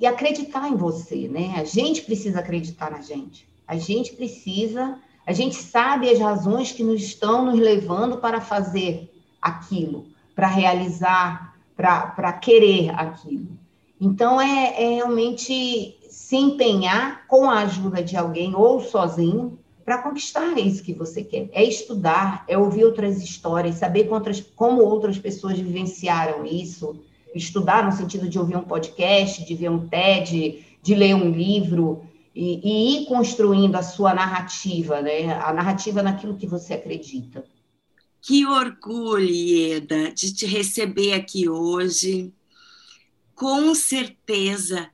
e 0.00 0.06
acreditar 0.06 0.68
em 0.68 0.74
você, 0.74 1.28
né? 1.28 1.54
A 1.56 1.62
gente 1.62 2.02
precisa 2.02 2.40
acreditar 2.40 2.90
na 2.90 3.00
gente, 3.00 3.48
a 3.64 3.76
gente 3.76 4.12
precisa, 4.14 4.98
a 5.24 5.32
gente 5.32 5.54
sabe 5.54 6.10
as 6.10 6.18
razões 6.18 6.72
que 6.72 6.82
nos 6.82 7.00
estão 7.00 7.44
nos 7.44 7.60
levando 7.60 8.16
para 8.16 8.40
fazer 8.40 9.08
aquilo, 9.40 10.08
para 10.34 10.48
realizar 10.48 11.51
para 11.82 12.32
querer 12.34 12.90
aquilo. 12.90 13.58
Então, 14.00 14.40
é, 14.40 14.82
é 14.82 14.94
realmente 14.96 15.98
se 16.08 16.36
empenhar 16.36 17.26
com 17.26 17.50
a 17.50 17.60
ajuda 17.60 18.02
de 18.02 18.16
alguém 18.16 18.54
ou 18.54 18.80
sozinho 18.80 19.58
para 19.84 19.98
conquistar 19.98 20.56
isso 20.58 20.82
que 20.82 20.92
você 20.92 21.22
quer. 21.22 21.48
É 21.52 21.64
estudar, 21.64 22.44
é 22.46 22.56
ouvir 22.56 22.84
outras 22.84 23.22
histórias, 23.22 23.76
saber 23.76 24.08
como 24.54 24.82
outras 24.82 25.18
pessoas 25.18 25.58
vivenciaram 25.58 26.44
isso. 26.44 27.00
Estudar 27.34 27.84
no 27.84 27.92
sentido 27.92 28.28
de 28.28 28.38
ouvir 28.38 28.56
um 28.56 28.62
podcast, 28.62 29.44
de 29.44 29.54
ver 29.54 29.70
um 29.70 29.88
TED, 29.88 30.64
de 30.82 30.94
ler 30.94 31.14
um 31.14 31.30
livro 31.30 32.02
e, 32.34 32.60
e 32.62 32.96
ir 32.96 33.06
construindo 33.06 33.76
a 33.76 33.82
sua 33.82 34.14
narrativa, 34.14 35.00
né? 35.00 35.32
A 35.34 35.52
narrativa 35.52 36.02
naquilo 36.02 36.36
que 36.36 36.46
você 36.46 36.74
acredita. 36.74 37.44
Que 38.22 38.46
orgulho, 38.46 39.28
Ieda, 39.28 40.12
de 40.12 40.32
te 40.32 40.46
receber 40.46 41.12
aqui 41.12 41.48
hoje. 41.48 42.32
Com 43.34 43.74
certeza 43.74 44.88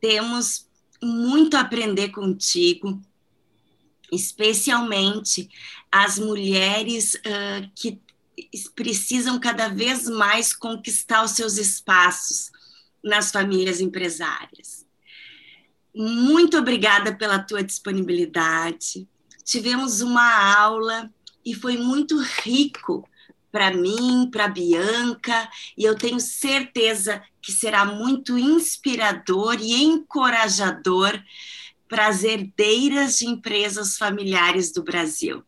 temos 0.00 0.66
muito 1.02 1.58
a 1.58 1.60
aprender 1.60 2.08
contigo, 2.08 2.98
especialmente 4.10 5.50
as 5.92 6.18
mulheres 6.18 7.14
uh, 7.16 7.70
que 7.74 8.00
precisam 8.74 9.38
cada 9.38 9.68
vez 9.68 10.08
mais 10.08 10.54
conquistar 10.54 11.22
os 11.22 11.32
seus 11.32 11.58
espaços 11.58 12.50
nas 13.02 13.30
famílias 13.30 13.78
empresárias. 13.78 14.86
Muito 15.94 16.56
obrigada 16.56 17.14
pela 17.14 17.38
tua 17.38 17.62
disponibilidade. 17.62 19.06
Tivemos 19.44 20.00
uma 20.00 20.56
aula 20.56 21.12
e 21.44 21.54
foi 21.54 21.76
muito 21.76 22.20
rico 22.20 23.08
para 23.54 23.72
mim, 23.72 24.28
para 24.32 24.48
Bianca, 24.48 25.48
e 25.78 25.84
eu 25.84 25.96
tenho 25.96 26.18
certeza 26.18 27.22
que 27.40 27.52
será 27.52 27.84
muito 27.84 28.36
inspirador 28.36 29.56
e 29.60 29.84
encorajador 29.84 31.22
para 31.88 32.08
as 32.08 32.24
herdeiras 32.24 33.18
de 33.18 33.26
empresas 33.26 33.96
familiares 33.96 34.72
do 34.72 34.82
Brasil. 34.82 35.44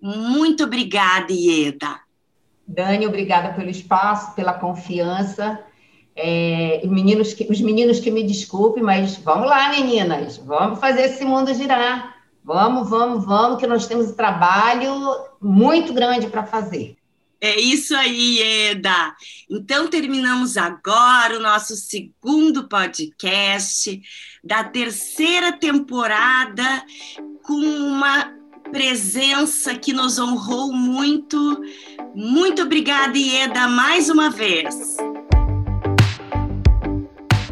Muito 0.00 0.62
obrigada, 0.62 1.32
Ieda. 1.32 1.98
Dani, 2.66 3.04
obrigada 3.06 3.52
pelo 3.52 3.68
espaço, 3.68 4.32
pela 4.36 4.52
confiança. 4.52 5.58
É, 6.14 6.80
os, 6.84 6.90
meninos 6.90 7.34
que, 7.34 7.50
os 7.50 7.60
meninos 7.60 7.98
que 7.98 8.12
me 8.12 8.22
desculpem, 8.22 8.82
mas 8.82 9.16
vamos 9.16 9.48
lá, 9.48 9.70
meninas, 9.70 10.36
vamos 10.36 10.78
fazer 10.78 11.02
esse 11.02 11.24
mundo 11.24 11.52
girar. 11.52 12.19
Vamos, 12.52 12.90
vamos, 12.90 13.24
vamos, 13.24 13.60
que 13.60 13.66
nós 13.68 13.86
temos 13.86 14.08
um 14.10 14.14
trabalho 14.14 14.92
muito 15.40 15.94
grande 15.94 16.26
para 16.26 16.44
fazer. 16.44 16.96
É 17.40 17.60
isso 17.60 17.94
aí, 17.94 18.40
Eda. 18.42 19.14
Então, 19.48 19.86
terminamos 19.86 20.56
agora 20.56 21.36
o 21.36 21.40
nosso 21.40 21.76
segundo 21.76 22.66
podcast 22.66 24.02
da 24.42 24.64
terceira 24.64 25.52
temporada 25.52 26.84
com 27.44 27.54
uma 27.54 28.34
presença 28.72 29.76
que 29.76 29.92
nos 29.92 30.18
honrou 30.18 30.72
muito. 30.72 31.62
Muito 32.16 32.62
obrigada, 32.62 33.16
Ieda, 33.16 33.68
mais 33.68 34.10
uma 34.10 34.28
vez. 34.28 34.96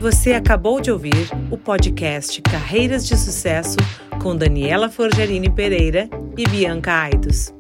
Você 0.01 0.33
acabou 0.33 0.81
de 0.81 0.93
ouvir 0.93 1.29
o 1.51 1.59
podcast 1.59 2.41
Carreiras 2.43 3.05
de 3.05 3.17
Sucesso 3.17 3.77
com 4.23 4.37
Daniela 4.37 4.89
Forgerini 4.89 5.51
Pereira 5.51 6.09
e 6.37 6.47
Bianca 6.47 6.93
Aidos. 6.93 7.58